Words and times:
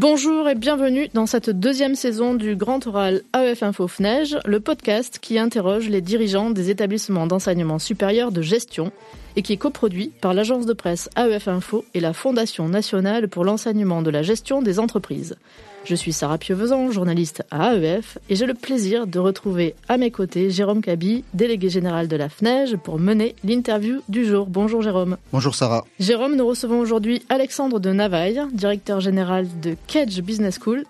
Bonjour 0.00 0.48
et 0.48 0.54
bienvenue 0.54 1.08
dans 1.12 1.26
cette 1.26 1.50
deuxième 1.50 1.96
saison 1.96 2.34
du 2.34 2.54
Grand 2.54 2.86
Oral 2.86 3.22
AEF 3.34 3.64
Info 3.64 3.88
FNEJ, 3.88 4.38
le 4.44 4.60
podcast 4.60 5.18
qui 5.20 5.40
interroge 5.40 5.88
les 5.88 6.00
dirigeants 6.00 6.50
des 6.50 6.70
établissements 6.70 7.26
d'enseignement 7.26 7.80
supérieur 7.80 8.30
de 8.30 8.40
gestion 8.40 8.92
et 9.34 9.42
qui 9.42 9.54
est 9.54 9.56
coproduit 9.56 10.12
par 10.20 10.34
l'agence 10.34 10.66
de 10.66 10.72
presse 10.72 11.10
AEF 11.16 11.48
Info 11.48 11.84
et 11.94 12.00
la 12.00 12.12
Fondation 12.12 12.68
nationale 12.68 13.26
pour 13.26 13.44
l'enseignement 13.44 14.00
de 14.00 14.10
la 14.10 14.22
gestion 14.22 14.62
des 14.62 14.78
entreprises. 14.78 15.34
Je 15.88 15.94
suis 15.94 16.12
Sarah 16.12 16.36
Pieuvezan, 16.36 16.90
journaliste 16.90 17.44
à 17.50 17.74
AEF, 17.74 18.18
et 18.28 18.36
j'ai 18.36 18.44
le 18.44 18.52
plaisir 18.52 19.06
de 19.06 19.18
retrouver 19.18 19.74
à 19.88 19.96
mes 19.96 20.10
côtés 20.10 20.50
Jérôme 20.50 20.82
Cabi, 20.82 21.24
délégué 21.32 21.70
général 21.70 22.08
de 22.08 22.16
la 22.16 22.28
FNEJ, 22.28 22.76
pour 22.76 22.98
mener 22.98 23.34
l'interview 23.42 24.02
du 24.06 24.26
jour. 24.26 24.48
Bonjour 24.48 24.82
Jérôme. 24.82 25.16
Bonjour 25.32 25.54
Sarah. 25.54 25.86
Jérôme, 25.98 26.36
nous 26.36 26.46
recevons 26.46 26.78
aujourd'hui 26.78 27.22
Alexandre 27.30 27.80
de 27.80 27.90
Navaille, 27.90 28.42
directeur 28.52 29.00
général 29.00 29.46
de 29.62 29.76
Kedge 29.86 30.20
Business 30.20 30.58
School, 30.62 30.84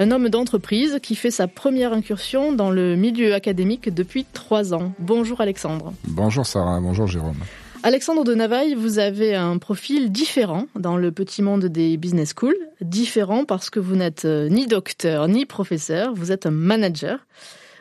un 0.00 0.10
homme 0.10 0.28
d'entreprise 0.28 0.98
qui 1.00 1.14
fait 1.14 1.30
sa 1.30 1.46
première 1.46 1.92
incursion 1.92 2.52
dans 2.52 2.72
le 2.72 2.96
milieu 2.96 3.34
académique 3.34 3.94
depuis 3.94 4.26
trois 4.32 4.74
ans. 4.74 4.92
Bonjour 4.98 5.40
Alexandre. 5.40 5.92
Bonjour 6.08 6.44
Sarah, 6.44 6.80
bonjour 6.80 7.06
Jérôme. 7.06 7.38
Alexandre 7.82 8.24
de 8.24 8.34
Navaille, 8.34 8.74
vous 8.74 8.98
avez 8.98 9.34
un 9.34 9.56
profil 9.56 10.12
différent 10.12 10.66
dans 10.74 10.98
le 10.98 11.12
petit 11.12 11.40
monde 11.40 11.64
des 11.64 11.96
business 11.96 12.34
schools. 12.36 12.58
Différent 12.82 13.46
parce 13.46 13.70
que 13.70 13.80
vous 13.80 13.96
n'êtes 13.96 14.26
euh, 14.26 14.50
ni 14.50 14.66
docteur 14.66 15.28
ni 15.28 15.46
professeur, 15.46 16.12
vous 16.12 16.30
êtes 16.30 16.44
un 16.44 16.50
manager. 16.50 17.26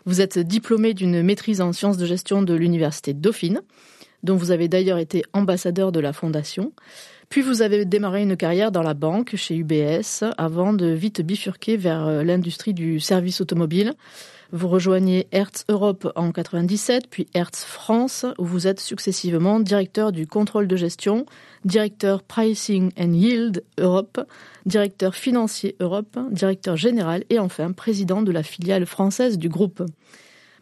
Vous 0.06 0.22
êtes 0.22 0.40
diplômé 0.40 0.94
d'une 0.94 1.22
maîtrise 1.22 1.60
en 1.60 1.74
sciences 1.74 1.98
de 1.98 2.06
gestion 2.06 2.42
de 2.42 2.54
l'université 2.54 3.14
Dauphine, 3.14 3.62
dont 4.24 4.38
vous 4.38 4.52
avez 4.52 4.70
d'ailleurs 4.70 5.00
été 5.00 5.24
ambassadeur 5.34 5.92
de 5.92 6.00
la 6.00 6.14
fondation. 6.14 6.72
Puis 7.28 7.42
vous 7.42 7.62
avez 7.62 7.84
démarré 7.84 8.24
une 8.24 8.38
carrière 8.38 8.72
dans 8.72 8.84
la 8.84 8.94
banque 8.94 9.36
chez 9.36 9.58
UBS 9.58 10.24
avant 10.38 10.72
de 10.72 10.88
vite 10.88 11.22
bifurquer 11.22 11.76
vers 11.76 12.08
euh, 12.08 12.24
l'industrie 12.24 12.74
du 12.74 13.02
service 13.02 13.42
automobile 13.42 13.96
vous 14.52 14.68
rejoignez 14.68 15.28
Hertz 15.32 15.66
Europe 15.70 16.12
en 16.16 16.32
97, 16.32 17.08
puis 17.10 17.28
Hertz 17.34 17.64
France, 17.64 18.26
où 18.38 18.46
vous 18.46 18.68
êtes 18.68 18.80
successivement 18.80 19.60
directeur 19.60 20.12
du 20.12 20.28
contrôle 20.28 20.68
de 20.68 20.76
gestion, 20.76 21.26
directeur 21.66 22.24
Pricing 22.24 22.92
and 23.00 23.14
Yield 23.14 23.64
Europe, 23.78 24.20
directeur 24.66 25.16
financier 25.16 25.76
Europe, 25.80 26.18
directeur 26.32 26.78
général 26.78 27.24
et 27.30 27.40
enfin 27.40 27.72
président 27.72 28.22
de 28.22 28.32
la 28.32 28.44
filiale 28.44 28.86
française 28.86 29.38
du 29.38 29.50
groupe. 29.50 29.84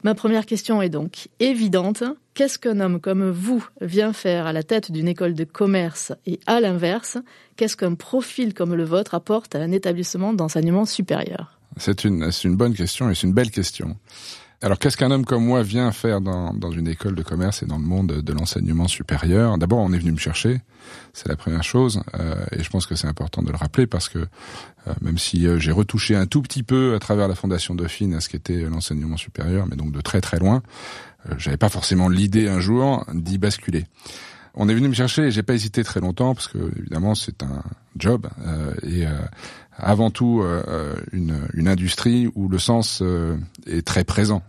Ma 0.04 0.16
première 0.16 0.46
question 0.46 0.82
est 0.82 0.90
donc 0.90 1.30
évidente. 1.40 2.04
Qu'est-ce 2.34 2.60
qu'un 2.60 2.80
homme 2.80 3.00
comme 3.00 3.32
vous 3.32 3.66
vient 3.82 4.14
faire 4.14 4.46
à 4.46 4.54
la 4.54 4.64
tête 4.64 4.92
d'une 4.92 5.08
école 5.08 5.34
de 5.34 5.44
commerce 5.44 6.14
et 6.26 6.40
à 6.46 6.60
l'inverse, 6.60 7.18
qu'est-ce 7.56 7.76
qu'un 7.76 7.96
profil 7.96 8.54
comme 8.54 8.76
le 8.76 8.84
vôtre 8.84 9.16
apporte 9.16 9.56
à 9.56 9.60
un 9.60 9.72
établissement 9.72 10.34
d'enseignement 10.34 10.86
supérieur? 10.86 11.56
C'est 11.80 12.03
une, 12.03 12.30
une 12.44 12.56
bonne 12.56 12.73
question 12.73 13.09
et 13.09 13.16
c'est 13.16 13.28
une 13.28 13.33
belle 13.33 13.52
question. 13.52 13.95
Alors, 14.64 14.80
qu'est-ce 14.80 14.97
qu'un 14.97 15.11
homme 15.11 15.23
comme 15.23 15.45
moi 15.45 15.61
vient 15.61 15.92
faire 15.92 16.19
dans, 16.19 16.72
une 16.72 16.88
école 16.88 17.14
de 17.14 17.22
commerce 17.22 17.61
et 17.61 17.67
dans 17.67 17.78
le 17.78 17.86
monde 17.86 18.08
de 18.23 18.34
l'enseignement 18.34 18.88
supérieur? 18.88 19.59
D'abord, 19.59 19.80
on 19.80 19.94
est 19.94 20.00
venu 20.00 20.11
me 20.11 20.17
chercher, 20.17 20.61
c'est 21.14 21.28
la 21.28 21.36
première 21.36 21.64
chose, 21.64 22.02
euh, 22.16 22.44
et 22.52 22.64
je 22.64 22.69
pense 22.72 22.88
que 22.88 22.95
c'est 22.95 23.08
important 23.08 23.44
de 23.44 23.52
le 23.52 23.56
rappeler 23.56 23.86
parce 23.86 24.09
que 24.09 24.17
euh, 24.17 24.94
même 25.02 25.19
si 25.19 25.45
euh, 25.45 25.59
j'ai 25.59 25.72
retouché 25.72 26.16
un 26.16 26.25
tout 26.25 26.42
petit 26.42 26.64
peu 26.64 26.95
à 26.95 27.00
travers 27.00 27.28
la 27.28 27.36
Fondation 27.36 27.75
Dauphine 27.75 28.16
à 28.16 28.19
ce 28.19 28.30
qu'était 28.30 28.62
l'enseignement 28.62 29.17
supérieur, 29.17 29.67
mais 29.69 29.75
donc 29.75 29.91
de 29.91 30.02
très 30.02 30.22
très 30.22 30.39
loin, 30.39 30.64
j'avais 31.38 31.58
pas 31.58 31.69
forcément 31.69 32.09
l'idée 32.09 32.47
un 32.47 32.59
jour 32.59 33.06
d'y 33.14 33.38
basculer 33.38 33.86
on 34.58 34.67
est 34.67 34.73
venu 34.73 34.88
me 34.89 34.94
chercher 34.94 35.23
et 35.23 35.31
j'ai 35.31 35.44
pas 35.44 35.53
hésité 35.53 35.83
très 35.83 36.00
longtemps 36.00 36.33
parce 36.33 36.47
que 36.47 36.58
évidemment 36.80 37.16
c'est 37.16 37.44
un 37.44 37.63
job 37.95 38.27
euh, 38.45 38.73
et 38.83 39.05
euh, 39.05 39.11
avant 39.77 40.09
tout 40.09 40.41
euh, 40.41 40.95
une, 41.13 41.67
industrie 41.67 42.27
où 42.36 42.50
le 42.50 42.58
sens 42.58 43.03
est 43.67 43.85
très 43.85 44.03
présent. 44.03 44.41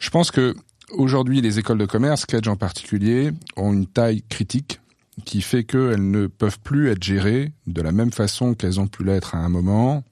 Je 0.00 0.10
pense 0.10 0.30
que 0.32 0.56
aujourd'hui 0.90 1.40
les 1.40 1.60
écoles 1.60 1.78
de 1.78 1.86
commerce, 1.86 2.26
Kedge 2.26 2.48
en 2.48 2.56
particulier, 2.56 3.30
ont 3.56 3.72
une 3.72 3.86
taille 3.86 4.22
critique 4.28 4.80
qui 5.24 5.42
fait 5.42 5.62
qu'elles 5.62 6.10
ne 6.10 6.26
peuvent 6.26 6.58
plus 6.58 6.90
être 6.90 7.02
gérées 7.02 7.52
de 7.68 7.82
la 7.82 7.92
même 7.92 8.12
façon 8.12 8.54
qu'elles 8.54 8.80
ont 8.80 8.88
pu 8.88 9.04
l'être 9.04 9.36
à 9.36 9.38
un 9.38 9.48
moment. 9.48 10.02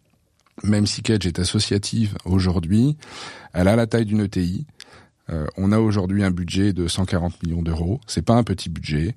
Même 0.62 0.86
si 0.86 1.02
Kedge 1.02 1.26
est 1.26 1.38
associative 1.38 2.16
aujourd'hui, 2.24 2.96
elle 3.52 3.68
a 3.68 3.76
la 3.76 3.86
taille 3.86 4.06
d'une 4.06 4.20
ETI. 4.20 4.66
Euh, 5.30 5.46
on 5.56 5.72
a 5.72 5.78
aujourd'hui 5.78 6.22
un 6.22 6.30
budget 6.30 6.72
de 6.72 6.86
140 6.86 7.42
millions 7.42 7.62
d'euros. 7.62 8.00
C'est 8.06 8.24
pas 8.24 8.34
un 8.34 8.44
petit 8.44 8.68
budget. 8.68 9.14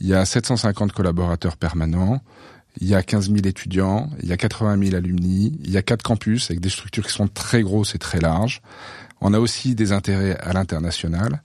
Il 0.00 0.06
y 0.06 0.14
a 0.14 0.24
750 0.24 0.92
collaborateurs 0.92 1.56
permanents. 1.56 2.20
Il 2.80 2.88
y 2.88 2.94
a 2.94 3.02
15 3.02 3.30
000 3.30 3.38
étudiants. 3.46 4.10
Il 4.22 4.28
y 4.28 4.32
a 4.32 4.36
80 4.36 4.82
000 4.84 4.96
alumni. 4.96 5.58
Il 5.64 5.70
y 5.70 5.76
a 5.76 5.82
quatre 5.82 6.02
campus 6.02 6.50
avec 6.50 6.60
des 6.60 6.68
structures 6.68 7.06
qui 7.06 7.12
sont 7.12 7.28
très 7.28 7.62
grosses 7.62 7.94
et 7.94 7.98
très 7.98 8.20
larges. 8.20 8.60
On 9.20 9.32
a 9.32 9.38
aussi 9.38 9.74
des 9.74 9.92
intérêts 9.92 10.36
à 10.40 10.52
l'international. 10.52 11.42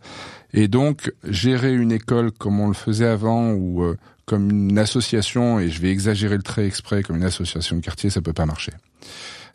Et 0.53 0.67
donc, 0.67 1.13
gérer 1.23 1.73
une 1.73 1.91
école 1.91 2.31
comme 2.31 2.59
on 2.59 2.67
le 2.67 2.73
faisait 2.73 3.07
avant 3.07 3.51
ou 3.51 3.83
euh, 3.83 3.97
comme 4.25 4.49
une 4.49 4.77
association, 4.77 5.59
et 5.59 5.69
je 5.69 5.81
vais 5.81 5.91
exagérer 5.91 6.37
le 6.37 6.43
trait 6.43 6.65
exprès, 6.65 7.03
comme 7.03 7.17
une 7.17 7.23
association 7.23 7.75
de 7.75 7.81
quartier, 7.81 8.09
ça 8.09 8.21
peut 8.21 8.33
pas 8.33 8.45
marcher. 8.45 8.71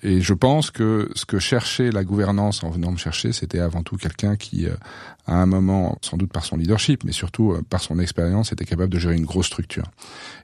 Et 0.03 0.21
je 0.21 0.35
pense 0.35 0.71
que 0.71 1.11
ce 1.15 1.25
que 1.25 1.39
cherchait 1.39 1.91
la 1.91 2.05
gouvernance 2.05 2.63
en 2.63 2.71
venant 2.71 2.93
me 2.93 2.97
chercher, 2.97 3.33
c'était 3.33 3.61
avant 3.61 3.83
tout 3.83 3.97
quelqu'un 3.97 4.37
qui, 4.37 4.67
euh, 4.67 4.75
à 5.27 5.37
un 5.37 5.47
moment, 5.47 5.99
sans 6.03 6.17
doute 6.17 6.33
par 6.33 6.45
son 6.45 6.57
leadership, 6.57 7.05
mais 7.05 7.13
surtout 7.13 7.53
euh, 7.53 7.63
par 7.69 7.81
son 7.81 7.99
expérience, 7.99 8.53
était 8.53 8.65
capable 8.65 8.93
de 8.93 8.99
gérer 8.99 9.17
une 9.17 9.25
grosse 9.25 9.47
structure. 9.47 9.85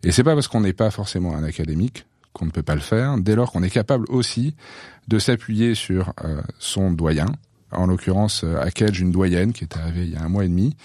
Et 0.03 0.13
c'est 0.13 0.25
pas 0.25 0.35
parce 0.35 0.49
qu'on 0.49 0.63
n'est 0.63 0.73
pas 0.73 0.91
forcément 0.91 1.35
un 1.37 1.45
académique 1.45 2.07
qu'on 2.33 2.47
ne 2.47 2.51
peut 2.51 2.63
pas 2.63 2.75
le 2.75 2.81
faire, 2.81 3.19
dès 3.19 3.35
lors 3.35 3.53
qu'on 3.53 3.63
est 3.63 3.71
capable 3.71 4.07
aussi 4.09 4.55
de 5.09 5.19
s'appuyer 5.19 5.75
sur 5.75 6.15
euh, 6.25 6.41
son 6.59 6.91
doyen, 6.91 7.27
en 7.73 7.87
l'occurrence 7.87 8.45
à 8.45 8.71
Kedge, 8.71 9.01
une 9.01 9.11
doyenne 9.11 9.53
qui 9.53 9.65
est 9.65 9.77
arrivée 9.77 10.05
il 10.05 10.11
y 10.11 10.17
a 10.17 10.23
un 10.23 10.29
mois 10.29 10.45
et 10.45 10.49
demi, 10.49 10.77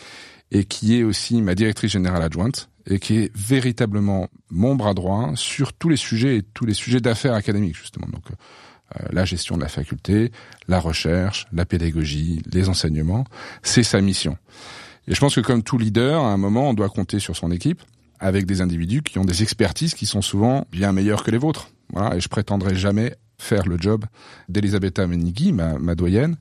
et 0.52 0.66
qui 0.66 0.98
est 0.98 1.04
aussi 1.04 1.42
ma 1.42 1.56
directrice 1.56 1.92
générale 1.92 2.24
adjointe, 2.24 2.70
et 2.90 3.00
qui 3.00 3.18
est 3.18 3.32
véritablement 3.36 4.30
mon 4.50 4.76
bras 4.76 4.94
droit 4.94 5.32
sur 5.36 5.74
tous 5.74 5.90
les 5.90 5.98
sujets 5.98 6.38
et 6.38 6.42
tous 6.42 6.66
les 6.66 6.74
sujets 6.74 7.02
d'affaires 7.02 7.34
académiques 7.34 7.76
justement. 7.76 8.08
Donc 8.08 8.24
euh, 8.30 9.06
la 9.12 9.26
gestion 9.26 9.58
de 9.58 9.62
la 9.62 9.68
faculté, 9.68 10.32
la 10.68 10.80
recherche, 10.80 11.48
la 11.52 11.66
pédagogie, 11.66 12.42
les 12.52 12.70
enseignements, 12.70 13.26
c'est 13.62 13.84
sa 13.84 14.00
mission. 14.00 14.38
Et 15.08 15.16
je 15.16 15.20
pense 15.20 15.36
que 15.36 15.42
comme 15.42 15.64
tout 15.64 15.78
leader, 15.78 16.24
à 16.24 16.32
un 16.32 16.38
moment, 16.38 16.70
on 16.70 16.74
doit 16.74 16.90
compter 16.90 17.20
sur 17.20 17.36
son 17.36 17.52
équipe 17.52 17.82
avec 18.20 18.46
des 18.46 18.62
individus 18.62 19.04
qui 19.04 19.20
ont 19.20 19.26
des 19.26 19.44
expertises 19.44 19.94
qui 19.94 20.06
sont 20.06 20.22
souvent 20.22 20.66
bien 20.72 20.92
meilleures 20.92 21.24
que 21.24 21.32
les 21.32 21.38
vôtres. 21.38 21.70
Voilà, 21.94 22.16
et 22.16 22.20
je 22.20 22.28
prétendrai 22.28 22.76
jamais 22.76 23.16
faire 23.38 23.68
le 23.68 23.78
job 23.78 24.06
d'Elisabetta 24.50 25.06
Menigui, 25.08 25.52
ma, 25.52 25.78
ma 25.78 25.96
doyenne, 25.96 26.38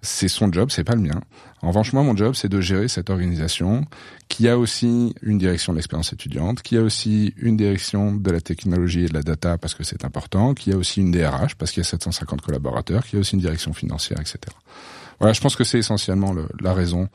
c'est 0.00 0.28
son 0.28 0.52
job, 0.52 0.70
c'est 0.70 0.84
pas 0.84 0.94
le 0.94 1.00
mien. 1.00 1.20
En 1.60 1.68
revanche, 1.68 1.92
moi, 1.92 2.04
mon 2.04 2.16
job, 2.16 2.34
c'est 2.34 2.48
de 2.48 2.60
gérer 2.60 2.86
cette 2.86 3.10
organisation 3.10 3.84
qui 4.28 4.48
a 4.48 4.56
aussi 4.56 5.14
une 5.22 5.38
direction 5.38 5.72
de 5.72 5.78
l'expérience 5.78 6.12
étudiante, 6.12 6.62
qui 6.62 6.76
a 6.76 6.82
aussi 6.82 7.34
une 7.36 7.56
direction 7.56 8.14
de 8.14 8.30
la 8.30 8.40
technologie 8.40 9.04
et 9.04 9.08
de 9.08 9.14
la 9.14 9.22
data 9.22 9.58
parce 9.58 9.74
que 9.74 9.82
c'est 9.82 10.04
important, 10.04 10.54
qui 10.54 10.72
a 10.72 10.76
aussi 10.76 11.00
une 11.00 11.10
DRH 11.10 11.56
parce 11.56 11.72
qu'il 11.72 11.80
y 11.80 11.86
a 11.86 11.88
750 11.88 12.42
collaborateurs, 12.42 13.04
qui 13.04 13.16
a 13.16 13.18
aussi 13.18 13.34
une 13.34 13.40
direction 13.40 13.72
financière, 13.72 14.20
etc. 14.20 14.38
Voilà, 15.18 15.32
je 15.32 15.40
pense 15.40 15.56
que 15.56 15.64
c'est 15.64 15.78
essentiellement 15.78 16.32
le, 16.32 16.46
la 16.60 16.74
raison 16.74 17.08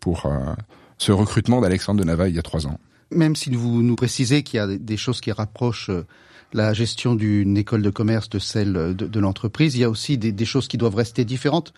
pour 0.00 0.24
euh, 0.24 0.54
ce 0.96 1.12
recrutement 1.12 1.60
d'Alexandre 1.60 2.00
de 2.00 2.06
Navaille 2.06 2.32
il 2.32 2.36
y 2.36 2.38
a 2.38 2.42
trois 2.42 2.66
ans. 2.66 2.78
Même 3.10 3.36
si 3.36 3.50
vous 3.54 3.82
nous 3.82 3.96
précisez 3.96 4.42
qu'il 4.42 4.56
y 4.56 4.60
a 4.60 4.66
des 4.66 4.96
choses 4.96 5.20
qui 5.20 5.30
rapprochent 5.30 5.90
euh, 5.90 6.06
la 6.54 6.72
gestion 6.72 7.16
d'une 7.16 7.58
école 7.58 7.82
de 7.82 7.90
commerce 7.90 8.30
de 8.30 8.38
celle 8.38 8.72
de, 8.72 8.92
de 8.92 9.20
l'entreprise, 9.20 9.74
il 9.74 9.80
y 9.80 9.84
a 9.84 9.90
aussi 9.90 10.16
des 10.16 10.44
choses 10.44 10.68
qui 10.68 10.78
doivent 10.78 10.94
rester 10.94 11.24
différentes. 11.24 11.74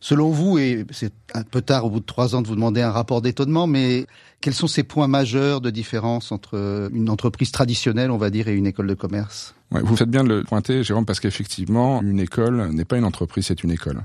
Selon 0.00 0.30
vous, 0.30 0.58
et 0.58 0.86
c'est 0.90 1.12
un 1.34 1.42
peu 1.42 1.60
tard 1.60 1.84
au 1.84 1.90
bout 1.90 2.00
de 2.00 2.06
trois 2.06 2.34
ans 2.34 2.40
de 2.40 2.48
vous 2.48 2.54
demander 2.54 2.80
un 2.80 2.90
rapport 2.90 3.20
d'étonnement, 3.20 3.66
mais 3.66 4.06
quels 4.40 4.54
sont 4.54 4.66
ces 4.66 4.82
points 4.82 5.08
majeurs 5.08 5.60
de 5.60 5.68
différence 5.68 6.32
entre 6.32 6.88
une 6.92 7.10
entreprise 7.10 7.52
traditionnelle, 7.52 8.10
on 8.10 8.16
va 8.16 8.30
dire, 8.30 8.48
et 8.48 8.54
une 8.54 8.66
école 8.66 8.86
de 8.86 8.94
commerce? 8.94 9.54
Vous 9.70 9.96
faites 9.96 10.10
bien 10.10 10.24
de 10.24 10.28
le 10.28 10.42
pointer, 10.42 10.82
Jérôme, 10.82 11.04
parce 11.04 11.20
qu'effectivement, 11.20 12.00
une 12.02 12.18
école 12.18 12.70
n'est 12.72 12.86
pas 12.86 12.96
une 12.96 13.04
entreprise, 13.04 13.46
c'est 13.46 13.62
une 13.62 13.70
école. 13.70 14.02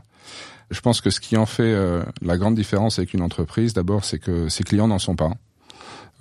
Je 0.70 0.82
pense 0.82 1.00
que 1.00 1.10
ce 1.10 1.20
qui 1.20 1.38
en 1.38 1.46
fait 1.46 1.64
euh, 1.64 2.04
la 2.22 2.38
grande 2.38 2.56
différence 2.56 3.00
avec 3.00 3.14
une 3.14 3.22
entreprise, 3.22 3.74
d'abord, 3.74 4.04
c'est 4.04 4.20
que 4.20 4.50
ses 4.50 4.64
clients 4.64 4.88
n'en 4.88 5.00
sont 5.00 5.16
pas. 5.16 5.32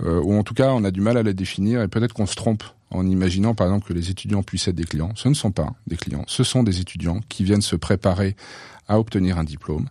Euh, 0.02 0.20
ou 0.20 0.35
en 0.35 0.43
tout 0.43 0.55
cas, 0.55 0.73
on 0.73 0.85
a 0.85 0.91
du 0.91 1.00
mal 1.00 1.17
à 1.17 1.23
les 1.23 1.35
définir, 1.35 1.82
et 1.82 1.88
peut-être 1.88 2.12
qu'on 2.12 2.26
se 2.26 2.35
trompe 2.35 2.64
en 2.91 3.06
imaginant 3.06 3.55
par 3.55 3.67
exemple 3.67 3.87
que 3.87 3.93
les 3.93 4.11
étudiants 4.11 4.43
puissent 4.43 4.69
être 4.69 4.76
des 4.76 4.85
clients. 4.85 5.12
Ce 5.14 5.29
ne 5.29 5.35
sont 5.35 5.50
pas 5.50 5.75
des 5.87 5.96
clients, 5.96 6.25
ce 6.26 6.44
sont 6.44 6.62
des 6.62 6.81
étudiants 6.81 7.20
qui 7.29 7.44
viennent 7.44 7.62
se 7.62 7.76
préparer 7.76 8.37
à 8.88 8.99
obtenir 8.99 9.38
un 9.38 9.44
diplôme, 9.44 9.88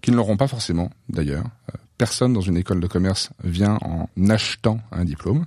qu'ils 0.00 0.14
n'auront 0.14 0.36
pas 0.36 0.48
forcément 0.48 0.90
d'ailleurs. 1.08 1.44
Euh, 1.72 1.78
personne 1.98 2.32
dans 2.32 2.40
une 2.40 2.56
école 2.56 2.80
de 2.80 2.86
commerce 2.86 3.30
vient 3.44 3.78
en 3.82 4.08
achetant 4.28 4.80
un 4.90 5.04
diplôme. 5.04 5.46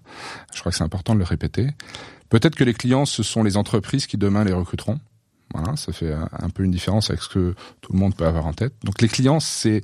Je 0.54 0.60
crois 0.62 0.72
que 0.72 0.78
c'est 0.78 0.84
important 0.84 1.14
de 1.14 1.20
le 1.20 1.26
répéter. 1.26 1.68
Peut-être 2.30 2.56
que 2.56 2.64
les 2.64 2.74
clients, 2.74 3.06
ce 3.06 3.24
sont 3.24 3.44
les 3.44 3.58
entreprises 3.58 4.08
qui 4.08 4.18
demain 4.18 4.44
les 4.46 4.54
recruteront. 4.54 5.00
Voilà, 5.54 5.76
ça 5.76 5.92
fait 5.94 6.14
un 6.14 6.50
peu 6.50 6.64
une 6.64 6.72
différence 6.72 7.10
avec 7.10 7.22
ce 7.22 7.30
que 7.30 7.56
tout 7.82 7.94
le 7.94 8.00
monde 8.00 8.16
peut 8.16 8.26
avoir 8.26 8.46
en 8.46 8.54
tête. 8.54 8.74
Donc 8.84 9.02
les 9.02 9.08
clients, 9.08 9.40
c'est, 9.40 9.84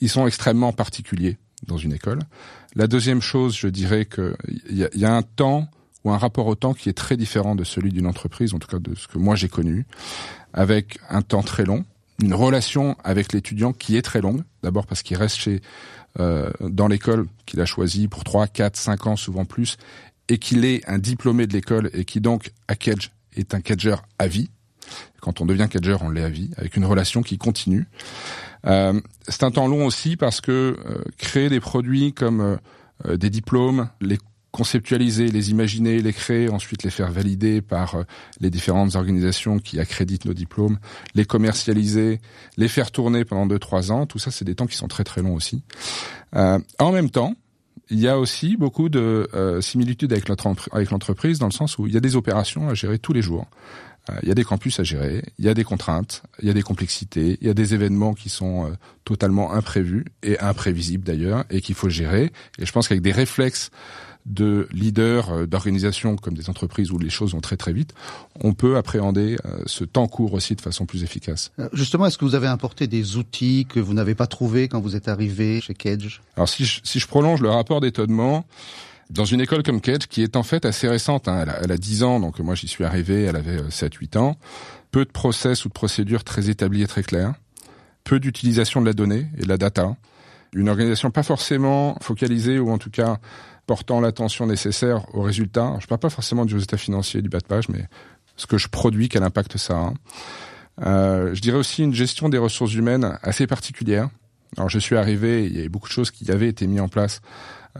ils 0.00 0.08
sont 0.08 0.26
extrêmement 0.26 0.72
particuliers 0.72 1.38
dans 1.66 1.78
une 1.78 1.92
école. 1.92 2.20
La 2.74 2.86
deuxième 2.86 3.20
chose, 3.20 3.56
je 3.56 3.68
dirais 3.68 4.06
qu'il 4.06 4.34
y, 4.70 4.98
y, 4.98 5.04
a 5.04 5.12
un 5.12 5.22
temps 5.22 5.68
ou 6.04 6.10
un 6.10 6.18
rapport 6.18 6.46
au 6.46 6.54
temps 6.54 6.72
qui 6.72 6.88
est 6.88 6.94
très 6.94 7.16
différent 7.16 7.54
de 7.54 7.64
celui 7.64 7.92
d'une 7.92 8.06
entreprise, 8.06 8.54
en 8.54 8.58
tout 8.58 8.68
cas 8.68 8.78
de 8.78 8.94
ce 8.94 9.08
que 9.08 9.18
moi 9.18 9.34
j'ai 9.34 9.48
connu, 9.48 9.86
avec 10.52 10.98
un 11.08 11.22
temps 11.22 11.42
très 11.42 11.64
long, 11.64 11.84
une 12.22 12.34
relation 12.34 12.96
avec 13.02 13.32
l'étudiant 13.32 13.72
qui 13.72 13.96
est 13.96 14.02
très 14.02 14.20
longue, 14.20 14.42
d'abord 14.62 14.86
parce 14.86 15.02
qu'il 15.02 15.16
reste 15.16 15.36
chez 15.36 15.60
euh, 16.18 16.50
dans 16.60 16.88
l'école 16.88 17.26
qu'il 17.46 17.60
a 17.60 17.66
choisi 17.66 18.08
pour 18.08 18.24
3, 18.24 18.48
4, 18.48 18.76
5 18.76 19.06
ans, 19.06 19.16
souvent 19.16 19.44
plus, 19.44 19.76
et 20.28 20.38
qu'il 20.38 20.64
est 20.64 20.88
un 20.88 20.98
diplômé 20.98 21.46
de 21.46 21.52
l'école 21.52 21.90
et 21.92 22.04
qui 22.04 22.20
donc 22.20 22.52
à 22.68 22.74
Kedge 22.74 23.10
est 23.36 23.54
un 23.54 23.60
Kedger 23.60 23.96
à 24.18 24.26
vie. 24.26 24.50
Quand 25.20 25.40
on 25.40 25.46
devient 25.46 25.68
Kedger, 25.70 25.96
on 26.00 26.10
l'est 26.10 26.24
à 26.24 26.28
vie, 26.28 26.50
avec 26.56 26.76
une 26.76 26.84
relation 26.84 27.22
qui 27.22 27.38
continue. 27.38 27.86
Euh, 28.66 29.00
c'est 29.28 29.42
un 29.42 29.50
temps 29.50 29.68
long 29.68 29.86
aussi 29.86 30.16
parce 30.16 30.40
que 30.40 30.76
euh, 30.78 31.04
créer 31.18 31.48
des 31.48 31.60
produits 31.60 32.12
comme 32.12 32.58
euh, 33.06 33.16
des 33.16 33.30
diplômes, 33.30 33.88
les 34.00 34.18
conceptualiser, 34.52 35.28
les 35.28 35.52
imaginer, 35.52 36.00
les 36.02 36.12
créer, 36.12 36.50
ensuite 36.50 36.82
les 36.82 36.90
faire 36.90 37.12
valider 37.12 37.62
par 37.62 38.02
les 38.40 38.50
différentes 38.50 38.96
organisations 38.96 39.60
qui 39.60 39.78
accréditent 39.78 40.24
nos 40.24 40.34
diplômes, 40.34 40.78
les 41.14 41.24
commercialiser, 41.24 42.20
les 42.56 42.68
faire 42.68 42.90
tourner 42.90 43.24
pendant 43.24 43.46
deux 43.46 43.60
trois 43.60 43.92
ans. 43.92 44.06
Tout 44.06 44.18
ça, 44.18 44.32
c'est 44.32 44.44
des 44.44 44.56
temps 44.56 44.66
qui 44.66 44.76
sont 44.76 44.88
très 44.88 45.04
très 45.04 45.22
longs 45.22 45.36
aussi. 45.36 45.62
En 46.32 46.90
même 46.92 47.10
temps, 47.10 47.36
il 47.90 48.00
y 48.00 48.08
a 48.08 48.18
aussi 48.18 48.56
beaucoup 48.56 48.88
de 48.88 49.28
similitudes 49.60 50.12
avec 50.12 50.28
l'entreprise 50.90 51.38
dans 51.38 51.46
le 51.46 51.52
sens 51.52 51.78
où 51.78 51.86
il 51.86 51.94
y 51.94 51.96
a 51.96 52.00
des 52.00 52.16
opérations 52.16 52.68
à 52.68 52.74
gérer 52.74 52.98
tous 52.98 53.12
les 53.12 53.22
jours. 53.22 53.46
Euh, 54.08 54.14
il 54.22 54.28
y 54.28 54.32
a 54.32 54.34
des 54.34 54.44
campus 54.44 54.80
à 54.80 54.84
gérer, 54.84 55.22
il 55.38 55.44
y 55.44 55.48
a 55.48 55.54
des 55.54 55.64
contraintes, 55.64 56.22
il 56.40 56.48
y 56.48 56.50
a 56.50 56.54
des 56.54 56.62
complexités, 56.62 57.36
il 57.40 57.46
y 57.46 57.50
a 57.50 57.54
des 57.54 57.74
événements 57.74 58.14
qui 58.14 58.28
sont 58.28 58.72
totalement 59.04 59.52
imprévus 59.52 60.04
et 60.22 60.38
imprévisibles 60.38 61.04
d'ailleurs 61.04 61.44
et 61.50 61.60
qu'il 61.60 61.74
faut 61.74 61.88
gérer. 61.88 62.32
Et 62.58 62.66
je 62.66 62.72
pense 62.72 62.88
qu'avec 62.88 63.02
des 63.02 63.12
réflexes 63.12 63.70
de 64.26 64.68
leaders 64.72 65.30
euh, 65.30 65.46
d'organisations 65.46 66.16
comme 66.16 66.34
des 66.34 66.50
entreprises 66.50 66.90
où 66.90 66.98
les 66.98 67.10
choses 67.10 67.32
vont 67.32 67.40
très 67.40 67.56
très 67.56 67.72
vite, 67.72 67.94
on 68.40 68.52
peut 68.52 68.76
appréhender 68.76 69.36
euh, 69.44 69.62
ce 69.66 69.84
temps 69.84 70.08
court 70.08 70.34
aussi 70.34 70.54
de 70.54 70.60
façon 70.60 70.86
plus 70.86 71.02
efficace. 71.02 71.52
Euh, 71.58 71.68
justement, 71.72 72.06
est-ce 72.06 72.18
que 72.18 72.24
vous 72.24 72.34
avez 72.34 72.46
importé 72.46 72.86
des 72.86 73.16
outils 73.16 73.66
que 73.68 73.80
vous 73.80 73.94
n'avez 73.94 74.14
pas 74.14 74.26
trouvés 74.26 74.68
quand 74.68 74.80
vous 74.80 74.96
êtes 74.96 75.08
arrivé 75.08 75.60
chez 75.60 75.74
Kedge? 75.74 76.20
Alors 76.36 76.48
si 76.48 76.64
je, 76.64 76.80
si 76.84 76.98
je 76.98 77.06
prolonge 77.06 77.40
le 77.40 77.50
rapport 77.50 77.80
d'étonnement, 77.80 78.44
dans 79.10 79.24
une 79.24 79.40
école 79.40 79.62
comme 79.62 79.80
Kedge, 79.80 80.06
qui 80.06 80.22
est 80.22 80.36
en 80.36 80.42
fait 80.42 80.64
assez 80.64 80.88
récente, 80.88 81.28
hein, 81.28 81.40
elle, 81.42 81.50
a, 81.50 81.60
elle, 81.62 81.72
a, 81.72 81.76
10 81.76 82.02
ans, 82.04 82.20
donc 82.20 82.38
moi 82.38 82.54
j'y 82.54 82.68
suis 82.68 82.84
arrivé, 82.84 83.24
elle 83.24 83.36
avait 83.36 83.58
7-8 83.58 84.18
ans, 84.18 84.36
peu 84.90 85.04
de 85.04 85.10
process 85.10 85.64
ou 85.64 85.68
de 85.68 85.72
procédures 85.72 86.24
très 86.24 86.48
établies 86.48 86.82
et 86.82 86.86
très 86.86 87.02
claires, 87.02 87.34
peu 88.04 88.20
d'utilisation 88.20 88.80
de 88.80 88.86
la 88.86 88.92
donnée 88.92 89.26
et 89.36 89.42
de 89.42 89.48
la 89.48 89.56
data, 89.56 89.96
une 90.54 90.68
organisation 90.68 91.10
pas 91.10 91.22
forcément 91.22 91.96
focalisée 92.00 92.58
ou 92.58 92.70
en 92.70 92.78
tout 92.78 92.90
cas 92.90 93.18
portant 93.66 94.00
l'attention 94.00 94.46
nécessaire 94.46 95.04
aux 95.14 95.22
résultats. 95.22 95.76
Je 95.80 95.86
parle 95.86 96.00
pas 96.00 96.10
forcément 96.10 96.44
du 96.44 96.54
résultat 96.54 96.76
financier 96.76 97.22
du 97.22 97.28
bas 97.28 97.38
de 97.38 97.46
page, 97.46 97.68
mais 97.68 97.86
ce 98.36 98.46
que 98.46 98.58
je 98.58 98.68
produis, 98.68 99.08
quel 99.08 99.22
impact 99.22 99.58
ça 99.58 99.74
a. 99.76 99.92
Euh, 100.86 101.34
je 101.34 101.40
dirais 101.40 101.58
aussi 101.58 101.84
une 101.84 101.94
gestion 101.94 102.28
des 102.28 102.38
ressources 102.38 102.74
humaines 102.74 103.18
assez 103.22 103.46
particulière. 103.46 104.08
Alors 104.56 104.68
je 104.68 104.78
suis 104.78 104.96
arrivé, 104.96 105.46
il 105.46 105.54
y 105.54 105.58
avait 105.60 105.68
beaucoup 105.68 105.88
de 105.88 105.92
choses 105.92 106.10
qui 106.10 106.30
avaient 106.32 106.48
été 106.48 106.66
mises 106.66 106.80
en 106.80 106.88
place 106.88 107.20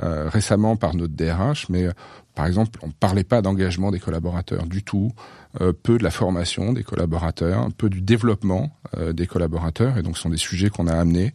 euh, 0.02 0.28
récemment 0.28 0.76
par 0.76 0.94
notre 0.94 1.14
DRH, 1.14 1.68
mais 1.68 1.86
euh, 1.86 1.92
par 2.34 2.46
exemple, 2.46 2.78
on 2.82 2.86
ne 2.86 2.92
parlait 2.92 3.24
pas 3.24 3.42
d'engagement 3.42 3.90
des 3.90 3.98
collaborateurs 3.98 4.66
du 4.66 4.82
tout, 4.82 5.12
euh, 5.60 5.72
peu 5.72 5.98
de 5.98 6.04
la 6.04 6.10
formation 6.10 6.72
des 6.72 6.84
collaborateurs, 6.84 7.68
peu 7.76 7.90
du 7.90 8.00
développement 8.00 8.70
euh, 8.96 9.12
des 9.12 9.26
collaborateurs, 9.26 9.98
et 9.98 10.02
donc 10.02 10.16
ce 10.16 10.22
sont 10.22 10.30
des 10.30 10.36
sujets 10.36 10.70
qu'on 10.70 10.86
a 10.86 10.94
amenés. 10.94 11.34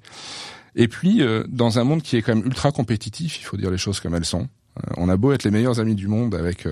Et 0.76 0.88
puis, 0.88 1.22
euh, 1.22 1.44
dans 1.48 1.80
un 1.80 1.84
monde 1.84 2.02
qui 2.02 2.16
est 2.16 2.22
quand 2.22 2.36
même 2.36 2.46
ultra 2.46 2.72
compétitif, 2.72 3.40
il 3.40 3.44
faut 3.44 3.58
dire 3.58 3.72
les 3.72 3.78
choses 3.78 4.00
comme 4.00 4.16
elles 4.16 4.26
sont. 4.26 4.48
On 4.98 5.08
a 5.08 5.16
beau 5.16 5.32
être 5.32 5.44
les 5.44 5.52
meilleurs 5.52 5.80
amis 5.80 5.96
du 5.96 6.08
monde 6.08 6.36
avec 6.36 6.68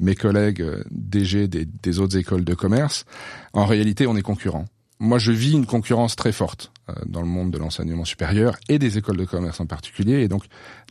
mes 0.00 0.16
collègues 0.16 0.64
DG 0.90 1.46
des, 1.46 1.64
des, 1.64 1.98
autres 2.00 2.16
écoles 2.16 2.44
de 2.44 2.54
commerce, 2.54 3.04
en 3.52 3.66
réalité, 3.66 4.08
on 4.08 4.16
est 4.16 4.22
concurrents. 4.22 4.64
Moi, 4.98 5.18
je 5.18 5.30
vis 5.30 5.52
une 5.52 5.66
concurrence 5.66 6.16
très 6.16 6.32
forte 6.32 6.72
dans 7.04 7.20
le 7.20 7.28
monde 7.28 7.52
de 7.52 7.58
l'enseignement 7.58 8.04
supérieur 8.04 8.56
et 8.68 8.80
des 8.80 8.98
écoles 8.98 9.18
de 9.18 9.24
commerce 9.26 9.60
en 9.60 9.66
particulier. 9.66 10.22
Et 10.22 10.28
donc, 10.28 10.44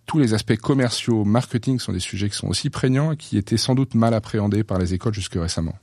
tous 0.05 0.19
les 0.19 0.33
aspects 0.33 0.55
commerciaux, 0.55 1.23
marketing 1.25 1.79
sont 1.79 1.91
des 1.91 1.99
sujets 1.99 2.29
qui 2.29 2.37
sont 2.37 2.47
aussi 2.47 2.69
prégnants 2.69 3.11
et 3.13 3.17
qui 3.17 3.37
étaient 3.37 3.57
sans 3.57 3.75
doute 3.75 3.95
mal 3.95 4.13
appréhendés 4.13 4.63
par 4.63 4.77
les 4.77 4.93
écoles 4.93 5.13
jusque 5.13 5.35
récemment. 5.35 5.75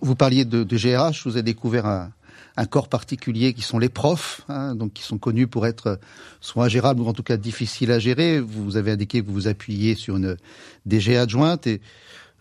Vous, 0.00 0.14
parliez 0.14 0.44
de, 0.44 0.64
de 0.64 0.76
GRH, 0.76 1.24
vous 1.24 1.32
avez 1.32 1.42
découvert 1.42 1.86
un, 1.86 2.10
un 2.58 2.66
corps 2.66 2.88
particulier 2.88 3.54
qui 3.54 3.62
sont 3.62 3.78
les 3.78 3.88
profs, 3.88 4.42
hein, 4.48 4.74
donc 4.74 4.92
qui 4.92 5.04
sont 5.04 5.16
connus 5.16 5.46
pour 5.46 5.64
être 5.64 6.00
soit 6.40 6.64
ingérables 6.64 7.00
ou 7.00 7.06
en 7.06 7.12
tout 7.12 7.22
cas 7.22 7.36
difficiles 7.36 7.92
à 7.92 8.00
gérer. 8.00 8.40
Vous 8.40 8.76
avez 8.76 8.90
indiqué 8.90 9.22
que 9.22 9.26
vous 9.26 9.32
vous 9.32 9.48
appuyez 9.48 9.94
sur 9.94 10.16
une 10.16 10.36
DG 10.84 11.16
adjointe 11.16 11.68
et 11.68 11.80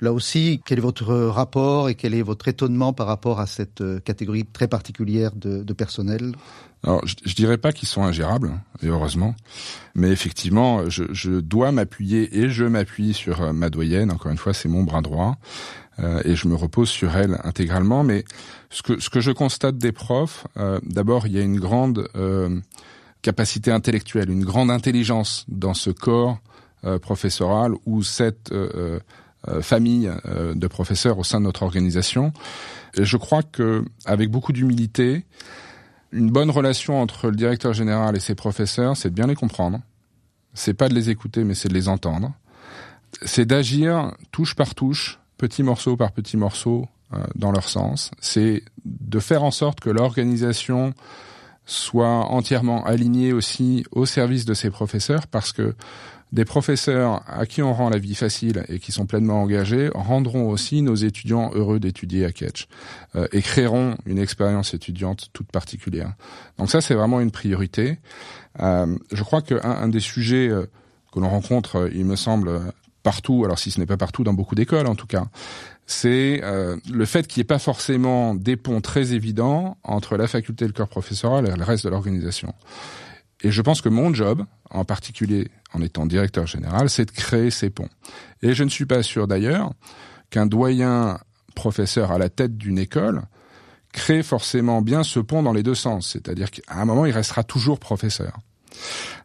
là 0.01 0.13
aussi, 0.13 0.61
quel 0.65 0.77
est 0.77 0.81
votre 0.81 1.13
rapport 1.13 1.89
et 1.89 1.95
quel 1.95 2.13
est 2.13 2.21
votre 2.21 2.47
étonnement 2.47 2.94
par 2.94 3.07
rapport 3.07 3.39
à 3.39 3.47
cette 3.47 3.81
euh, 3.81 3.99
catégorie 3.99 4.45
très 4.45 4.67
particulière 4.67 5.31
de, 5.35 5.73
personnel? 5.73 6.33
Alors, 6.83 7.01
je, 7.05 7.33
dirais 7.33 7.57
pas 7.57 7.71
qu'ils 7.71 7.88
sont 7.88 8.03
ingérables, 8.03 8.53
et 8.83 8.88
heureusement, 8.88 9.35
mais 9.95 10.09
effectivement, 10.09 10.89
je, 10.89 11.39
dois 11.39 11.71
m'appuyer 11.71 12.38
et 12.38 12.49
je 12.49 12.65
m'appuie 12.65 13.13
sur 13.13 13.41
euh, 13.41 13.53
ma 13.53 13.69
doyenne. 13.69 14.11
Encore 14.11 14.31
une 14.31 14.38
fois, 14.38 14.53
c'est 14.53 14.69
mon 14.69 14.83
bras 14.83 15.01
droit. 15.01 15.38
Euh, 16.00 16.21
et 16.25 16.35
je 16.35 16.47
me 16.47 16.55
repose 16.55 16.89
sur 16.89 17.17
elle 17.17 17.39
intégralement. 17.43 18.03
Mais 18.03 18.23
ce 18.69 18.83
que, 18.83 19.19
je 19.19 19.31
constate 19.31 19.79
des 19.79 19.91
profs, 19.91 20.45
d'abord, 20.83 21.25
il 21.25 21.33
y 21.33 21.39
a 21.39 21.41
une 21.41 21.59
grande 21.59 22.07
capacité 23.23 23.71
intellectuelle, 23.71 24.29
une 24.29 24.45
grande 24.45 24.69
intelligence 24.69 25.45
dans 25.47 25.73
ce 25.73 25.89
corps 25.89 26.38
professoral 27.01 27.71
ou 27.88 28.03
cette 28.03 28.53
famille 29.62 30.12
de 30.56 30.68
professeurs 30.68 31.18
au 31.19 31.24
sein 31.24 31.39
de 31.39 31.45
notre 31.45 31.63
organisation. 31.63 32.34
Et 32.95 33.06
je 33.06 33.18
crois 33.18 33.44
que, 33.44 33.86
avec 34.06 34.30
beaucoup 34.30 34.51
d'humilité, 34.51 35.25
une 36.12 36.31
bonne 36.31 36.50
relation 36.50 37.01
entre 37.01 37.28
le 37.28 37.36
directeur 37.36 37.74
général 37.74 38.16
et 38.16 38.19
ses 38.19 38.36
professeurs, 38.36 38.98
c'est 38.98 39.10
de 39.10 39.16
bien 39.16 39.28
les 39.28 39.36
comprendre. 39.36 39.80
C'est 40.54 40.74
pas 40.74 40.89
de 40.89 40.95
les 40.95 41.10
écouter, 41.10 41.44
mais 41.44 41.54
c'est 41.54 41.69
de 41.69 41.74
les 41.74 41.88
entendre. 41.88 42.34
C'est 43.22 43.45
d'agir 43.45 44.13
touche 44.31 44.56
par 44.56 44.75
touche 44.75 45.19
petit 45.38 45.63
morceau 45.63 45.95
par 45.95 46.12
petit 46.12 46.38
morceau 46.38 46.88
euh, 47.13 47.24
dans 47.36 47.51
leur 47.51 47.69
sens. 47.69 48.12
C'est 48.19 48.63
de 48.86 49.19
faire 49.19 49.44
en 49.44 49.51
sorte 49.51 49.80
que 49.80 49.89
l'organisation 49.89 50.94
soit 51.67 52.31
entièrement 52.31 52.83
alignée 52.85 53.33
aussi 53.33 53.85
au 53.91 54.07
service 54.07 54.45
de 54.45 54.55
ses 54.55 54.71
professeurs 54.71 55.27
parce 55.27 55.51
que 55.51 55.75
des 56.33 56.45
professeurs 56.45 57.21
à 57.27 57.45
qui 57.45 57.61
on 57.61 57.73
rend 57.73 57.89
la 57.89 57.99
vie 57.99 58.15
facile 58.15 58.65
et 58.67 58.79
qui 58.79 58.91
sont 58.91 59.05
pleinement 59.05 59.41
engagés 59.41 59.89
rendront 59.93 60.49
aussi 60.49 60.81
nos 60.81 60.95
étudiants 60.95 61.51
heureux 61.53 61.79
d'étudier 61.79 62.25
à 62.25 62.31
Ketch 62.31 62.67
euh, 63.15 63.27
et 63.31 63.41
créeront 63.41 63.95
une 64.05 64.17
expérience 64.17 64.74
étudiante 64.74 65.29
toute 65.31 65.51
particulière. 65.51 66.13
Donc 66.57 66.69
ça, 66.69 66.81
c'est 66.81 66.95
vraiment 66.95 67.21
une 67.21 67.31
priorité. 67.31 68.00
Euh, 68.59 68.97
je 69.12 69.24
crois 69.24 69.41
qu'un 69.41 69.62
un 69.63 69.88
des 69.88 70.01
sujets 70.01 70.50
euh, 70.50 70.65
que 71.13 71.19
l'on 71.19 71.29
rencontre, 71.29 71.89
il 71.93 72.05
me 72.05 72.17
semble, 72.17 72.59
partout, 73.07 73.43
alors 73.45 73.57
si 73.57 73.71
ce 73.71 73.79
n'est 73.79 73.86
pas 73.86 73.95
partout, 73.95 74.25
dans 74.25 74.33
beaucoup 74.33 74.55
d'écoles 74.55 74.88
en 74.88 74.95
tout 74.95 75.07
cas, 75.07 75.27
c'est 75.88 76.41
euh, 76.44 76.75
le 76.91 77.06
fait 77.06 77.27
qu'il 77.27 77.39
n'y 77.39 77.44
ait 77.44 77.46
pas 77.46 77.60
forcément 77.60 78.36
des 78.36 78.58
ponts 78.58 78.82
très 78.82 79.13
évidents 79.13 79.77
entre 79.84 80.17
la 80.17 80.27
faculté 80.27 80.65
et 80.65 80.67
le 80.67 80.74
corps 80.74 80.89
professoral 80.89 81.48
et 81.48 81.56
le 81.56 81.63
reste 81.63 81.86
de 81.86 81.89
l'organisation. 81.89 82.53
Et 83.41 83.51
je 83.51 83.62
pense 83.62 83.82
que 83.82 83.88
mon 83.88 84.13
job, 84.13 84.44
en 84.70 84.84
particulier 84.84 85.50
en 85.74 85.82
étant 85.82 86.06
directeur 86.06 86.46
général, 86.46 86.89
c'est 86.89 87.06
de 87.06 87.12
créer 87.12 87.51
ces 87.51 87.70
ponts. 87.70 87.89
Et 88.41 88.53
je 88.53 88.65
ne 88.65 88.70
suis 88.70 88.86
pas 88.86 89.01
sûr 89.01 89.27
d'ailleurs 89.27 89.72
qu'un 90.29 90.46
doyen 90.46 91.20
professeur 91.56 92.12
à 92.12 92.17
la 92.17 92.29
tête 92.29 92.58
d'une 92.58 92.79
école 92.79 93.22
crée 93.94 94.24
forcément 94.24 94.82
bien 94.82 95.03
ce 95.03 95.20
pont 95.20 95.41
dans 95.41 95.53
les 95.53 95.63
deux 95.63 95.75
sens. 95.75 96.10
C'est-à-dire 96.10 96.51
qu'à 96.51 96.62
un 96.75 96.86
moment, 96.86 97.06
il 97.06 97.13
restera 97.13 97.44
toujours 97.44 97.79
professeur. 97.79 98.38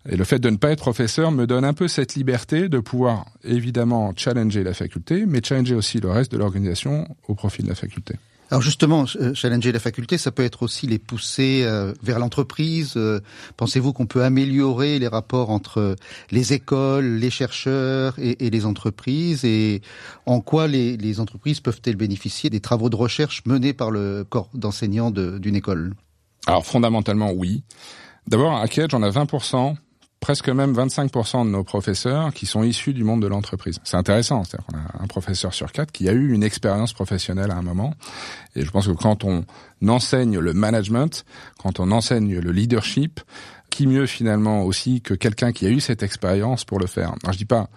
Et 0.09 0.17
le 0.17 0.25
fait 0.25 0.39
de 0.39 0.51
ne 0.51 0.57
pas 0.57 0.71
être 0.71 0.81
professeur 0.81 1.31
me 1.33 1.47
donne 1.47 1.65
un 1.65 1.75
peu 1.75 1.89
cette 1.89 2.15
liberté 2.15 2.69
de 2.69 2.79
pouvoir 2.79 3.27
évidemment 3.45 4.13
challenger 4.17 4.65
la 4.65 4.75
faculté, 4.75 5.25
mais 5.27 5.41
challenger 5.43 5.75
aussi 5.75 6.01
le 6.01 6.11
reste 6.11 6.33
de 6.33 6.39
l'organisation 6.39 7.07
au 7.29 7.35
profit 7.35 7.63
de 7.63 7.69
la 7.69 7.75
faculté. 7.75 8.15
Alors 8.53 8.61
justement, 8.61 9.07
euh, 9.17 9.33
challenger 9.33 9.73
la 9.73 9.79
faculté, 9.79 10.19
ça 10.19 10.31
peut 10.31 10.45
être 10.45 10.63
aussi 10.63 10.87
les 10.87 10.99
pousser 10.99 11.63
euh, 11.65 11.95
vers 12.03 12.19
l'entreprise. 12.19 12.93
Euh, 12.99 13.21
pensez-vous 13.57 13.95
qu'on 13.95 14.05
peut 14.05 14.25
améliorer 14.25 14.99
les 14.99 15.09
rapports 15.09 15.49
entre 15.49 15.97
les 16.31 16.53
écoles, 16.53 17.17
les 17.17 17.31
chercheurs 17.31 18.15
et, 18.19 18.51
les 18.51 18.67
entreprises? 18.67 19.47
Et 19.47 19.81
en 20.27 20.43
quoi 20.43 20.67
les, 20.67 20.99
les 20.99 21.19
entreprises 21.19 21.61
peuvent-elles 21.61 21.97
bénéficier 21.97 22.51
des 22.51 22.61
travaux 22.61 22.91
de 22.91 22.97
recherche 22.97 23.43
menés 23.47 23.73
par 23.73 23.91
le 23.91 24.23
corps 24.29 24.51
d'enseignants 24.53 25.11
d'une 25.11 25.57
école? 25.57 25.95
Alors 26.47 26.67
fondamentalement, 26.67 27.33
oui. 27.33 27.63
D'abord, 28.27 28.57
à 28.57 28.69
Kedge, 28.69 28.95
on 28.95 29.03
a 29.03 29.11
20%, 29.11 29.77
presque 30.21 30.49
même 30.49 30.73
25% 30.73 31.45
de 31.45 31.51
nos 31.51 31.65
professeurs 31.65 32.33
qui 32.33 32.47
sont 32.47 32.63
issus 32.63 32.95
du 32.95 33.03
monde 33.03 33.21
de 33.21 33.27
l'entreprise. 33.27 33.81
C'est 33.83 33.97
intéressant, 33.97 34.45
c'est-à-dire 34.45 34.67
qu'on 34.67 34.79
a 34.79 35.03
un 35.03 35.07
professeur 35.07 35.53
sur 35.53 35.73
quatre 35.73 35.91
qui 35.91 36.09
a 36.09 36.13
eu 36.13 36.33
une 36.33 36.45
expérience 36.45 36.93
professionnelle 36.93 37.51
à 37.51 37.57
un 37.57 37.63
moment. 37.63 37.95
Et 38.55 38.65
je 38.65 38.71
pense 38.71 38.87
que 38.87 38.93
quand 38.93 39.25
on 39.25 39.45
enseigne 39.87 40.39
le 40.39 40.53
management, 40.53 41.25
quand 41.59 41.81
on 41.81 41.91
enseigne 41.91 42.39
le 42.39 42.53
leadership, 42.53 43.21
qui 43.71 43.87
mieux 43.87 44.07
finalement 44.07 44.63
aussi 44.63 45.01
que 45.01 45.15
quelqu'un 45.15 45.51
qui 45.51 45.67
a 45.67 45.71
eu 45.71 45.81
cette 45.81 46.03
expérience 46.03 46.65
pour 46.65 46.79
le 46.79 46.87
faire? 46.87 47.15
Alors 47.23 47.33
je 47.33 47.39
dis 47.39 47.45
pas 47.45 47.69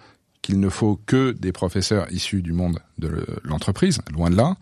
qu'il 0.46 0.60
ne 0.60 0.68
faut 0.68 1.00
que 1.06 1.32
des 1.32 1.50
professeurs 1.50 2.06
issus 2.12 2.40
du 2.40 2.52
monde 2.52 2.78
de 2.98 3.26
l'entreprise, 3.42 3.98
loin 4.12 4.30
de 4.30 4.36
là, 4.36 4.54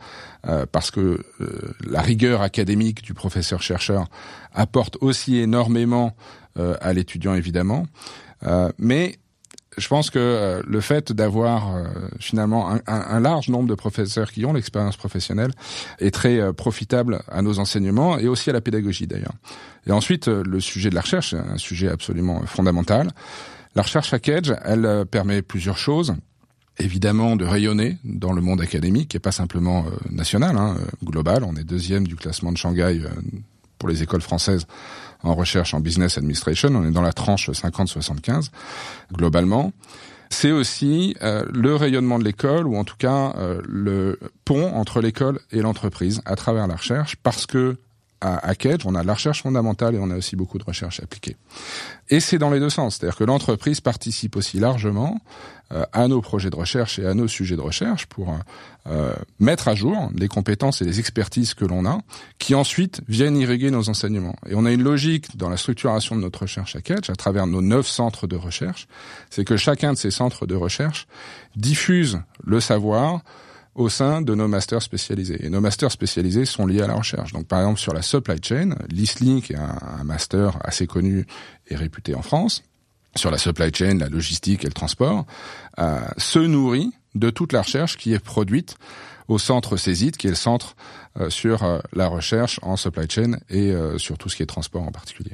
euh, 0.48 0.64
parce 0.70 0.90
que 0.90 1.22
euh, 1.42 1.74
la 1.86 2.00
rigueur 2.00 2.40
académique 2.40 3.02
du 3.02 3.12
professeur-chercheur 3.12 4.06
apporte 4.54 4.96
aussi 5.02 5.36
énormément 5.36 6.16
euh, 6.58 6.74
à 6.80 6.94
l'étudiant, 6.94 7.34
évidemment. 7.34 7.86
mais 8.78 9.18
je 9.76 9.88
pense 9.88 10.08
que 10.08 10.62
le 10.66 10.80
fait 10.80 11.12
d'avoir 11.12 11.62
finalement 12.20 12.70
un, 12.70 12.80
un, 12.86 13.20
large 13.20 13.48
nombre 13.48 13.68
de 13.68 13.74
professeurs 13.74 14.30
qui 14.30 14.46
ont 14.46 14.52
l'expérience 14.52 14.96
professionnelle 14.96 15.50
est 15.98 16.12
très 16.12 16.52
profitable 16.52 17.22
à 17.28 17.42
nos 17.42 17.58
enseignements 17.58 18.18
et 18.18 18.28
aussi 18.28 18.50
à 18.50 18.52
la 18.52 18.60
pédagogie 18.60 19.08
d'ailleurs. 19.08 19.34
Et 19.86 19.92
ensuite, 19.92 20.28
le 20.28 20.60
sujet 20.60 20.90
de 20.90 20.94
la 20.94 21.00
recherche, 21.00 21.34
un 21.34 21.58
sujet 21.58 21.88
absolument 21.88 22.46
fondamental. 22.46 23.10
La 23.74 23.82
recherche 23.82 24.12
à 24.12 24.18
Cage, 24.20 24.54
elle 24.64 24.86
euh, 24.86 25.04
permet 25.04 25.42
plusieurs 25.42 25.78
choses. 25.78 26.14
Évidemment, 26.78 27.36
de 27.36 27.44
rayonner 27.44 27.98
dans 28.04 28.32
le 28.32 28.40
monde 28.40 28.60
académique, 28.60 29.14
et 29.14 29.18
pas 29.18 29.32
simplement 29.32 29.84
euh, 29.86 29.90
national, 30.10 30.56
hein, 30.56 30.76
euh, 30.78 30.84
global. 31.04 31.44
On 31.44 31.56
est 31.56 31.64
deuxième 31.64 32.06
du 32.06 32.16
classement 32.16 32.52
de 32.52 32.56
Shanghai 32.56 33.00
pour 33.78 33.88
les 33.88 34.02
écoles 34.02 34.22
françaises 34.22 34.66
en 35.22 35.34
recherche 35.34 35.74
en 35.74 35.80
business 35.80 36.18
administration. 36.18 36.70
On 36.74 36.86
est 36.86 36.92
dans 36.92 37.02
la 37.02 37.12
tranche 37.12 37.50
50-75 37.50 38.50
globalement. 39.12 39.72
C'est 40.30 40.50
aussi 40.50 41.14
le 41.20 41.76
rayonnement 41.76 42.18
de 42.18 42.24
l'école, 42.24 42.66
ou 42.66 42.76
en 42.76 42.84
tout 42.84 42.96
cas 42.98 43.34
le 43.68 44.18
pont 44.44 44.72
entre 44.74 45.00
l'école 45.00 45.38
et 45.52 45.60
l'entreprise 45.60 46.22
à 46.24 46.34
travers 46.34 46.66
la 46.66 46.74
recherche, 46.74 47.16
parce 47.22 47.46
que 47.46 47.76
à, 48.24 48.50
à 48.50 48.54
on 48.86 48.94
a 48.94 49.02
la 49.02 49.14
recherche 49.14 49.42
fondamentale 49.42 49.94
et 49.94 49.98
on 49.98 50.10
a 50.10 50.16
aussi 50.16 50.34
beaucoup 50.34 50.58
de 50.58 50.64
recherche 50.64 51.00
appliquée. 51.00 51.36
Et 52.08 52.20
c'est 52.20 52.38
dans 52.38 52.50
les 52.50 52.58
deux 52.58 52.70
sens, 52.70 52.96
c'est-à-dire 52.96 53.16
que 53.16 53.24
l'entreprise 53.24 53.80
participe 53.80 54.36
aussi 54.36 54.58
largement 54.58 55.20
euh, 55.72 55.84
à 55.92 56.08
nos 56.08 56.22
projets 56.22 56.50
de 56.50 56.56
recherche 56.56 56.98
et 56.98 57.06
à 57.06 57.14
nos 57.14 57.28
sujets 57.28 57.56
de 57.56 57.60
recherche 57.60 58.06
pour 58.06 58.34
euh, 58.86 59.14
mettre 59.40 59.68
à 59.68 59.74
jour 59.74 60.10
les 60.14 60.28
compétences 60.28 60.80
et 60.80 60.84
les 60.84 61.00
expertises 61.00 61.52
que 61.54 61.64
l'on 61.64 61.84
a, 61.84 61.98
qui 62.38 62.54
ensuite 62.54 63.02
viennent 63.08 63.36
irriguer 63.36 63.70
nos 63.70 63.88
enseignements. 63.90 64.36
Et 64.46 64.54
on 64.54 64.64
a 64.64 64.72
une 64.72 64.82
logique 64.82 65.36
dans 65.36 65.50
la 65.50 65.58
structuration 65.58 66.16
de 66.16 66.22
notre 66.22 66.42
recherche 66.42 66.76
à 66.76 66.80
Catch, 66.80 67.10
à 67.10 67.16
travers 67.16 67.46
nos 67.46 67.60
neuf 67.62 67.86
centres 67.86 68.26
de 68.26 68.36
recherche, 68.36 68.88
c'est 69.28 69.44
que 69.44 69.56
chacun 69.56 69.92
de 69.92 69.98
ces 69.98 70.10
centres 70.10 70.46
de 70.46 70.54
recherche 70.54 71.06
diffuse 71.56 72.20
le 72.44 72.60
savoir 72.60 73.20
au 73.74 73.88
sein 73.88 74.22
de 74.22 74.34
nos 74.34 74.48
masters 74.48 74.82
spécialisés. 74.82 75.44
Et 75.44 75.50
nos 75.50 75.60
masters 75.60 75.90
spécialisés 75.90 76.44
sont 76.44 76.66
liés 76.66 76.82
à 76.82 76.86
la 76.86 76.94
recherche. 76.94 77.32
Donc 77.32 77.46
par 77.46 77.60
exemple 77.60 77.80
sur 77.80 77.92
la 77.92 78.02
supply 78.02 78.36
chain, 78.42 78.76
l'ISLI, 78.88 79.42
qui 79.42 79.54
est 79.54 79.58
un, 79.58 80.04
master 80.04 80.58
assez 80.62 80.86
connu 80.86 81.26
et 81.68 81.76
réputé 81.76 82.14
en 82.14 82.22
France, 82.22 82.62
sur 83.16 83.30
la 83.30 83.38
supply 83.38 83.72
chain, 83.72 83.98
la 83.98 84.08
logistique 84.08 84.64
et 84.64 84.68
le 84.68 84.72
transport, 84.72 85.26
euh, 85.78 86.00
se 86.18 86.38
nourrit 86.38 86.92
de 87.14 87.30
toute 87.30 87.52
la 87.52 87.62
recherche 87.62 87.96
qui 87.96 88.12
est 88.12 88.18
produite 88.18 88.76
au 89.28 89.38
centre 89.38 89.76
CESIT, 89.76 90.12
qui 90.12 90.26
est 90.26 90.30
le 90.30 90.36
centre 90.36 90.76
euh, 91.18 91.30
sur 91.30 91.62
euh, 91.62 91.78
la 91.94 92.08
recherche 92.08 92.60
en 92.62 92.76
supply 92.76 93.08
chain 93.08 93.38
et 93.48 93.72
sur 93.96 94.18
tout 94.18 94.28
ce 94.28 94.36
qui 94.36 94.42
est 94.42 94.46
transport 94.46 94.82
en 94.82 94.92
particulier. 94.92 95.32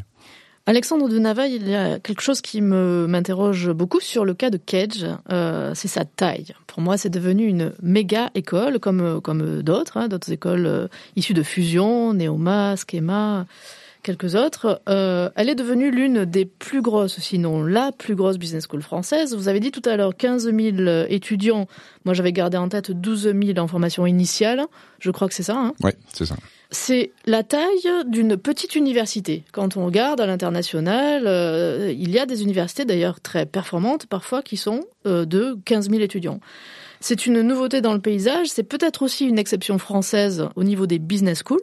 Alexandre 0.66 1.08
de 1.08 1.18
Navaille, 1.18 1.56
il 1.56 1.68
y 1.68 1.74
a 1.74 1.98
quelque 1.98 2.20
chose 2.20 2.42
qui 2.42 2.60
me 2.60 3.06
m'interroge 3.08 3.70
beaucoup 3.70 3.98
sur 3.98 4.24
le 4.24 4.34
cas 4.34 4.50
de 4.50 4.58
Cage, 4.58 5.06
euh, 5.32 5.72
c'est 5.74 5.88
sa 5.88 6.04
taille. 6.04 6.52
Pour 6.66 6.82
moi, 6.82 6.98
c'est 6.98 7.08
devenu 7.08 7.46
une 7.46 7.72
méga 7.82 8.30
école, 8.34 8.78
comme 8.78 9.20
comme 9.20 9.62
d'autres, 9.62 9.96
hein, 9.96 10.08
d'autres 10.08 10.30
écoles 10.30 10.66
euh, 10.66 10.86
issues 11.16 11.34
de 11.34 11.42
fusion, 11.42 12.12
Neoma, 12.12 12.76
Schema, 12.76 13.46
quelques 14.02 14.34
autres. 14.34 14.82
Euh, 14.88 15.30
elle 15.34 15.48
est 15.48 15.54
devenue 15.54 15.90
l'une 15.90 16.26
des 16.26 16.44
plus 16.44 16.82
grosses, 16.82 17.18
sinon 17.18 17.62
la 17.64 17.90
plus 17.90 18.14
grosse 18.14 18.36
business 18.36 18.66
school 18.68 18.82
française. 18.82 19.34
Vous 19.34 19.48
avez 19.48 19.60
dit 19.60 19.72
tout 19.72 19.88
à 19.88 19.96
l'heure 19.96 20.14
15 20.14 20.54
000 20.54 21.06
étudiants. 21.08 21.68
Moi, 22.04 22.12
j'avais 22.14 22.32
gardé 22.32 22.58
en 22.58 22.68
tête 22.68 22.90
12 22.90 23.32
000 23.34 23.58
en 23.58 23.66
formation 23.66 24.06
initiale. 24.06 24.66
Je 24.98 25.10
crois 25.10 25.26
que 25.26 25.34
c'est 25.34 25.42
ça. 25.42 25.56
Hein? 25.56 25.72
Oui, 25.82 25.92
c'est 26.12 26.26
ça 26.26 26.36
c'est 26.70 27.12
la 27.26 27.42
taille 27.42 27.88
d'une 28.06 28.36
petite 28.36 28.76
université. 28.76 29.44
Quand 29.52 29.76
on 29.76 29.84
regarde 29.86 30.20
à 30.20 30.26
l'international, 30.26 31.24
euh, 31.26 31.92
il 31.96 32.10
y 32.10 32.18
a 32.18 32.26
des 32.26 32.42
universités 32.42 32.84
d'ailleurs 32.84 33.20
très 33.20 33.44
performantes 33.44 34.06
parfois 34.06 34.42
qui 34.42 34.56
sont 34.56 34.84
euh, 35.06 35.24
de 35.24 35.58
15 35.64 35.90
000 35.90 36.02
étudiants. 36.02 36.40
C'est 37.00 37.26
une 37.26 37.40
nouveauté 37.40 37.80
dans 37.80 37.94
le 37.94 38.00
paysage, 38.00 38.48
c'est 38.48 38.62
peut-être 38.62 39.02
aussi 39.02 39.26
une 39.26 39.38
exception 39.38 39.78
française 39.78 40.48
au 40.54 40.64
niveau 40.64 40.86
des 40.86 40.98
business 40.98 41.42
schools. 41.44 41.62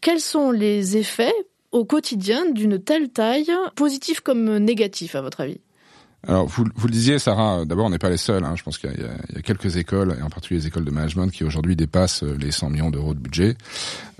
Quels 0.00 0.20
sont 0.20 0.50
les 0.50 0.96
effets 0.96 1.34
au 1.72 1.84
quotidien 1.84 2.48
d'une 2.50 2.78
telle 2.78 3.08
taille, 3.08 3.50
positifs 3.74 4.20
comme 4.20 4.58
négatifs 4.58 5.14
à 5.14 5.20
votre 5.20 5.40
avis? 5.40 5.60
Alors, 6.26 6.46
vous, 6.46 6.64
vous 6.74 6.88
le 6.88 6.92
disiez, 6.92 7.20
Sarah, 7.20 7.64
d'abord, 7.64 7.86
on 7.86 7.90
n'est 7.90 7.98
pas 7.98 8.10
les 8.10 8.16
seuls. 8.16 8.44
Hein. 8.44 8.54
Je 8.56 8.64
pense 8.64 8.76
qu'il 8.76 8.90
y, 8.90 9.34
y, 9.34 9.38
a 9.38 9.42
quelques 9.42 9.76
écoles, 9.76 10.16
et 10.18 10.22
en 10.22 10.28
particulier 10.28 10.60
les 10.60 10.66
écoles 10.66 10.84
de 10.84 10.90
management, 10.90 11.28
qui 11.30 11.44
aujourd'hui 11.44 11.76
dépassent 11.76 12.24
euh, 12.24 12.36
les 12.38 12.50
100 12.50 12.70
millions 12.70 12.90
d'euros 12.90 13.14
de 13.14 13.20
budget 13.20 13.56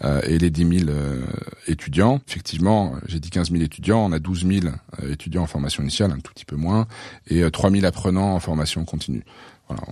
euh, 0.05 0.21
et 0.23 0.39
les 0.39 0.51
10 0.51 0.79
000 0.85 0.91
euh, 0.91 1.21
étudiants. 1.67 2.21
Effectivement, 2.29 2.95
j'ai 3.07 3.19
dit 3.19 3.31
15 3.31 3.51
000 3.51 3.65
étudiants, 3.65 4.05
on 4.05 4.13
a 4.13 4.21
12 4.21 4.47
000 4.47 4.67
euh, 5.03 5.13
étudiants 5.13 5.43
en 5.43 5.47
formation 5.49 5.83
initiale, 5.83 6.13
un 6.13 6.21
tout 6.21 6.33
petit 6.33 6.45
peu 6.45 6.55
moins, 6.55 6.87
et 7.27 7.43
3 7.51 7.71
000 7.71 7.85
apprenants 7.85 8.33
en 8.33 8.41
formation 8.41 8.85
continue. 8.85 9.25
Voilà, 9.67 9.83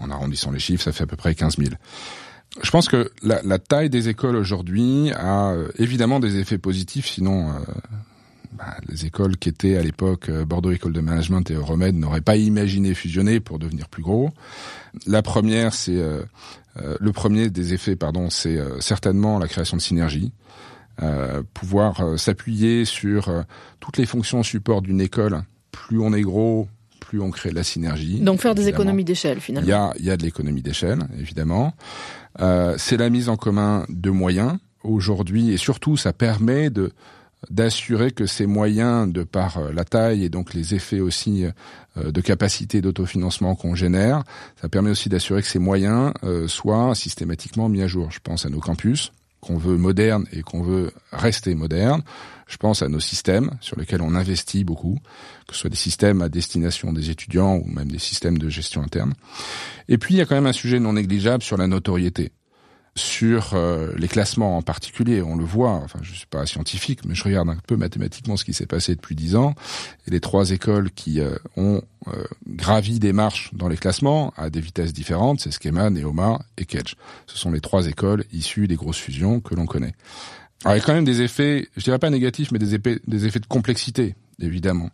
en 0.00 0.10
arrondissant 0.10 0.52
les 0.52 0.60
chiffres, 0.60 0.84
ça 0.84 0.92
fait 0.92 1.04
à 1.04 1.06
peu 1.06 1.16
près 1.16 1.34
15 1.34 1.56
000. 1.58 1.70
Je 2.62 2.70
pense 2.70 2.88
que 2.88 3.10
la, 3.22 3.42
la 3.42 3.58
taille 3.58 3.90
des 3.90 4.08
écoles 4.08 4.36
aujourd'hui 4.36 5.10
a 5.12 5.54
évidemment 5.76 6.20
des 6.20 6.38
effets 6.38 6.56
positifs, 6.56 7.06
sinon 7.06 7.50
bah, 8.58 8.76
les 8.88 9.06
écoles 9.06 9.36
qui 9.36 9.48
étaient 9.48 9.76
à 9.76 9.82
l'époque 9.82 10.28
euh, 10.28 10.44
Bordeaux 10.44 10.72
École 10.72 10.92
de 10.92 11.00
Management 11.00 11.48
et 11.48 11.54
Euromed 11.54 11.94
n'auraient 11.94 12.20
pas 12.20 12.36
imaginé 12.36 12.92
fusionner 12.92 13.38
pour 13.38 13.60
devenir 13.60 13.88
plus 13.88 14.02
gros. 14.02 14.30
La 15.06 15.22
première, 15.22 15.74
c'est 15.74 15.96
euh, 15.96 16.22
euh, 16.82 16.96
le 16.98 17.12
premier 17.12 17.50
des 17.50 17.72
effets, 17.72 17.94
pardon, 17.94 18.30
c'est 18.30 18.58
certainement 18.80 19.38
la 19.38 19.46
création 19.46 19.76
de 19.76 19.82
synergies. 19.82 20.32
pouvoir 21.54 22.18
s'appuyer 22.18 22.84
sur 22.84 23.30
toutes 23.78 23.96
les 23.96 24.06
fonctions 24.06 24.42
support 24.42 24.82
d'une 24.82 25.00
école. 25.00 25.42
Plus 25.70 26.00
on 26.00 26.12
est 26.12 26.22
gros, 26.22 26.68
plus 26.98 27.20
on 27.20 27.30
crée 27.30 27.50
de 27.50 27.54
la 27.54 27.62
synergie. 27.62 28.20
Donc 28.20 28.40
faire 28.40 28.56
des 28.56 28.66
économies 28.66 29.04
d'échelle 29.04 29.38
finalement. 29.40 29.68
Il 29.68 29.70
y 29.70 29.72
a, 29.72 29.92
il 30.00 30.04
y 30.04 30.10
a 30.10 30.16
de 30.16 30.24
l'économie 30.24 30.62
d'échelle, 30.62 31.06
évidemment. 31.16 31.74
c'est 32.76 32.96
la 32.96 33.10
mise 33.10 33.28
en 33.28 33.36
commun 33.36 33.86
de 33.88 34.10
moyens 34.10 34.58
aujourd'hui 34.82 35.52
et 35.52 35.56
surtout 35.56 35.96
ça 35.96 36.12
permet 36.12 36.70
de 36.70 36.92
d'assurer 37.50 38.10
que 38.10 38.26
ces 38.26 38.46
moyens, 38.46 39.10
de 39.12 39.22
par 39.22 39.58
euh, 39.58 39.72
la 39.72 39.84
taille 39.84 40.24
et 40.24 40.28
donc 40.28 40.54
les 40.54 40.74
effets 40.74 41.00
aussi 41.00 41.44
euh, 41.96 42.10
de 42.10 42.20
capacité 42.20 42.80
d'autofinancement 42.80 43.54
qu'on 43.54 43.74
génère, 43.74 44.24
ça 44.60 44.68
permet 44.68 44.90
aussi 44.90 45.08
d'assurer 45.08 45.42
que 45.42 45.48
ces 45.48 45.58
moyens 45.58 46.12
euh, 46.24 46.48
soient 46.48 46.94
systématiquement 46.94 47.68
mis 47.68 47.82
à 47.82 47.86
jour. 47.86 48.10
Je 48.10 48.20
pense 48.22 48.44
à 48.44 48.50
nos 48.50 48.60
campus 48.60 49.12
qu'on 49.40 49.56
veut 49.56 49.76
modernes 49.76 50.26
et 50.32 50.42
qu'on 50.42 50.62
veut 50.62 50.90
rester 51.12 51.54
modernes. 51.54 52.02
Je 52.48 52.56
pense 52.56 52.82
à 52.82 52.88
nos 52.88 52.98
systèmes 52.98 53.50
sur 53.60 53.78
lesquels 53.78 54.02
on 54.02 54.14
investit 54.14 54.64
beaucoup, 54.64 54.98
que 55.46 55.54
ce 55.54 55.60
soit 55.60 55.70
des 55.70 55.76
systèmes 55.76 56.22
à 56.22 56.28
destination 56.28 56.92
des 56.92 57.10
étudiants 57.10 57.56
ou 57.56 57.66
même 57.66 57.90
des 57.90 57.98
systèmes 57.98 58.38
de 58.38 58.48
gestion 58.48 58.82
interne. 58.82 59.12
Et 59.88 59.96
puis 59.96 60.14
il 60.14 60.18
y 60.18 60.20
a 60.20 60.26
quand 60.26 60.34
même 60.34 60.46
un 60.46 60.52
sujet 60.52 60.80
non 60.80 60.94
négligeable 60.94 61.42
sur 61.42 61.56
la 61.56 61.68
notoriété 61.68 62.32
sur 62.98 63.54
euh, 63.54 63.92
les 63.96 64.08
classements 64.08 64.58
en 64.58 64.62
particulier. 64.62 65.22
On 65.22 65.36
le 65.36 65.44
voit, 65.44 65.70
enfin 65.70 66.00
je 66.02 66.12
suis 66.12 66.26
pas 66.26 66.44
scientifique, 66.44 67.00
mais 67.06 67.14
je 67.14 67.24
regarde 67.24 67.48
un 67.48 67.56
peu 67.66 67.76
mathématiquement 67.76 68.36
ce 68.36 68.44
qui 68.44 68.52
s'est 68.52 68.66
passé 68.66 68.94
depuis 68.94 69.14
dix 69.14 69.36
ans. 69.36 69.54
Et 70.06 70.10
les 70.10 70.20
trois 70.20 70.50
écoles 70.50 70.90
qui 70.90 71.20
euh, 71.20 71.36
ont 71.56 71.80
euh, 72.08 72.24
gravi 72.46 72.98
des 72.98 73.12
marches 73.12 73.50
dans 73.54 73.68
les 73.68 73.76
classements 73.76 74.34
à 74.36 74.50
des 74.50 74.60
vitesses 74.60 74.92
différentes, 74.92 75.40
c'est 75.40 75.50
Schema, 75.50 75.88
Neoma 75.88 76.40
et 76.58 76.66
Kedge. 76.66 76.94
Ce 77.26 77.38
sont 77.38 77.50
les 77.50 77.60
trois 77.60 77.86
écoles 77.86 78.24
issues 78.32 78.68
des 78.68 78.76
grosses 78.76 78.98
fusions 78.98 79.40
que 79.40 79.54
l'on 79.54 79.66
connaît. 79.66 79.94
Alors 80.64 80.76
il 80.76 80.80
y 80.80 80.82
a 80.82 80.84
quand 80.84 80.94
même 80.94 81.04
des 81.04 81.22
effets, 81.22 81.68
je 81.76 81.84
dirais 81.84 81.98
pas 81.98 82.10
négatifs, 82.10 82.50
mais 82.50 82.58
des 82.58 82.74
effets, 82.74 83.00
des 83.06 83.26
effets 83.26 83.40
de 83.40 83.46
complexité, 83.46 84.16
évidemment. 84.40 84.90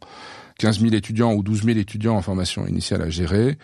15 0.58 0.80
000 0.80 0.94
étudiants 0.94 1.32
ou 1.32 1.42
12 1.42 1.64
000 1.64 1.78
étudiants 1.78 2.16
en 2.16 2.22
formation 2.22 2.66
initiale 2.66 3.02
à 3.02 3.10
gérer, 3.10 3.58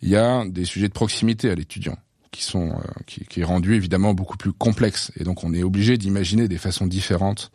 il 0.00 0.08
y 0.08 0.16
a 0.16 0.44
des 0.44 0.64
sujets 0.64 0.88
de 0.88 0.92
proximité 0.92 1.50
à 1.50 1.54
l'étudiant 1.54 1.96
qui 2.32 2.42
sont 2.42 2.70
euh, 2.70 2.80
qui, 3.06 3.24
qui, 3.26 3.40
est 3.40 3.44
rendu 3.44 3.76
évidemment 3.76 4.14
beaucoup 4.14 4.36
plus 4.36 4.52
complexe 4.52 5.12
et 5.16 5.22
donc 5.22 5.44
on 5.44 5.54
est 5.54 5.62
obligé 5.62 5.96
d'imaginer 5.98 6.48
des 6.48 6.58
façons 6.58 6.86
différentes 6.86 7.52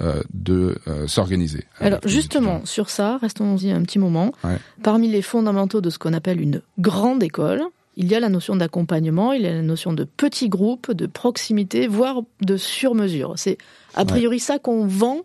euh, 0.00 0.22
de 0.32 0.78
euh, 0.86 1.08
s'organiser. 1.08 1.64
Alors 1.80 1.98
justement 2.04 2.64
sur 2.64 2.90
ça, 2.90 3.16
restons-y 3.16 3.72
un 3.72 3.82
petit 3.82 3.98
moment. 3.98 4.32
Ouais. 4.44 4.58
Parmi 4.84 5.08
les 5.08 5.22
fondamentaux 5.22 5.80
de 5.80 5.90
ce 5.90 5.98
qu'on 5.98 6.12
appelle 6.12 6.40
une 6.40 6.62
grande 6.78 7.22
école, 7.22 7.62
il 7.96 8.06
y 8.06 8.14
a 8.14 8.20
la 8.20 8.28
notion 8.28 8.54
d'accompagnement, 8.54 9.32
il 9.32 9.42
y 9.42 9.46
a 9.46 9.52
la 9.52 9.62
notion 9.62 9.92
de 9.92 10.04
petits 10.04 10.48
groupes, 10.48 10.92
de 10.92 11.06
proximité, 11.06 11.88
voire 11.88 12.20
de 12.42 12.56
sur-mesure. 12.56 13.32
C'est 13.36 13.58
a 13.96 14.04
priori 14.04 14.36
ouais. 14.36 14.40
ça 14.40 14.60
qu'on 14.60 14.86
vend 14.86 15.22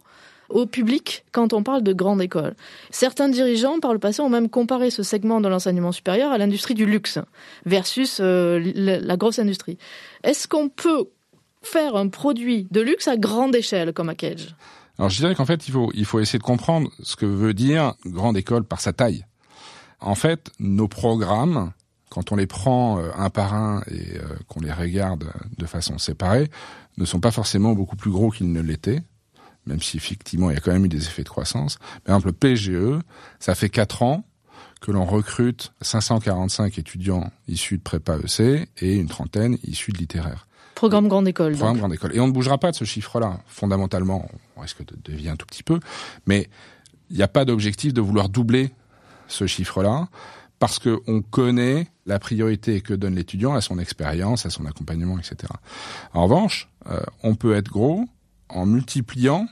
au 0.54 0.66
public 0.66 1.26
quand 1.32 1.52
on 1.52 1.64
parle 1.64 1.84
de 1.84 1.94
grande 1.94 2.22
école. 2.22 2.56
Certains 2.92 3.28
dirigeants, 3.28 3.80
par 3.80 3.92
le 3.92 4.00
passé, 4.00 4.22
ont 4.22 4.30
même 4.30 4.50
comparé 4.50 4.90
ce 4.92 5.04
segment 5.04 5.42
de 5.42 5.50
l'enseignement 5.50 5.92
supérieur 5.92 6.32
à 6.32 6.38
l'industrie 6.38 6.76
du 6.76 6.86
luxe 6.86 7.20
versus 7.66 8.20
euh, 8.22 8.60
la 8.76 9.18
grosse 9.18 9.40
industrie. 9.40 9.78
Est-ce 10.24 10.48
qu'on 10.48 10.70
peut 10.70 11.10
faire 11.62 11.96
un 11.96 12.08
produit 12.08 12.68
de 12.72 12.82
luxe 12.82 13.08
à 13.08 13.18
grande 13.18 13.56
échelle 13.56 13.94
comme 13.94 14.10
à 14.10 14.16
Cage? 14.16 14.56
Alors 15.00 15.10
je 15.10 15.18
dirais 15.18 15.34
qu'en 15.34 15.46
fait, 15.46 15.68
il 15.68 15.72
faut, 15.72 15.92
il 15.96 16.06
faut 16.06 16.20
essayer 16.20 16.40
de 16.40 16.44
comprendre 16.44 16.90
ce 17.02 17.16
que 17.16 17.26
veut 17.26 17.54
dire 17.54 17.96
grande 18.06 18.38
école 18.38 18.64
par 18.64 18.80
sa 18.80 18.94
taille. 18.94 19.26
en 20.00 20.16
fait, 20.16 20.52
nos 20.60 20.88
programmes, 20.88 21.72
quand 22.10 22.32
on 22.32 22.36
les 22.36 22.46
prend 22.46 23.00
euh, 23.00 23.10
un 23.18 23.32
par 23.32 23.56
un 23.56 23.82
et 23.90 24.18
euh, 24.18 24.38
qu'on 24.48 24.60
les 24.60 24.72
regarde 24.72 25.32
de 25.58 25.66
façon 25.66 25.98
séparée, 25.98 26.52
ne 26.98 27.06
sont 27.06 27.20
pas 27.20 27.32
forcément 27.32 27.74
beaucoup 27.74 27.96
plus 27.96 28.12
gros 28.12 28.30
qu'ils 28.30 28.52
ne 28.52 28.62
l'étaient, 28.62 29.02
même 29.66 29.82
si 29.82 29.98
effectivement 29.98 30.50
il 30.50 30.54
y 30.54 30.58
a 30.58 30.60
quand 30.60 30.72
même 30.72 30.86
eu 30.86 30.90
des 30.90 31.06
effets 31.06 31.24
de 31.24 31.30
croissance. 31.30 31.78
Par 32.04 32.16
exemple, 32.16 32.28
le 32.28 32.34
PGE, 32.34 33.02
ça 33.40 33.56
fait 33.56 33.70
quatre 33.70 34.04
ans 34.04 34.24
que 34.82 34.92
l'on 34.92 35.06
recrute 35.06 35.72
545 35.82 36.78
étudiants 36.78 37.32
issus 37.48 37.78
de 37.78 37.84
prépa 37.84 38.18
EC 38.18 38.68
et 38.80 38.96
une 38.96 39.08
trentaine 39.08 39.58
issus 39.64 39.94
de 39.94 39.98
littéraire. 39.98 40.48
Programme 40.76 41.08
grande 41.08 41.28
école. 41.28 41.54
Programme 41.54 41.78
grande 41.78 41.94
école. 41.94 42.16
Et 42.16 42.20
on 42.20 42.28
ne 42.28 42.34
bougera 42.34 42.58
pas 42.58 42.72
de 42.72 42.76
ce 42.76 42.84
chiffre-là. 42.84 43.40
Fondamentalement, 43.48 44.30
on 44.58 44.62
risque 44.62 44.86
de 44.86 44.96
dévier 45.04 45.30
un 45.30 45.38
tout 45.38 45.46
petit 45.46 45.64
peu, 45.64 45.80
mais 46.26 46.50
il 47.10 47.16
n'y 47.16 47.24
a 47.24 47.28
pas 47.28 47.46
d'objectif 47.46 47.94
de 47.94 48.02
vouloir 48.02 48.28
doubler 48.28 48.72
ce 49.28 49.48
chiffre-là 49.48 50.10
parce 50.60 50.80
qu'on 50.80 51.22
connaît 51.22 51.88
la 52.06 52.20
priorité 52.20 52.82
que 52.82 52.94
donne 52.94 53.16
l'étudiant 53.16 53.54
à 53.54 53.62
son 53.62 53.80
expérience, 53.80 54.46
à 54.46 54.50
son 54.50 54.66
accompagnement, 54.66 55.18
etc. 55.18 55.52
En 56.14 56.24
revanche, 56.24 56.70
euh, 56.90 57.00
on 57.22 57.36
peut 57.36 57.56
être 57.56 57.70
gros 57.70 58.06
en 58.54 58.66
multipliant 58.66 59.48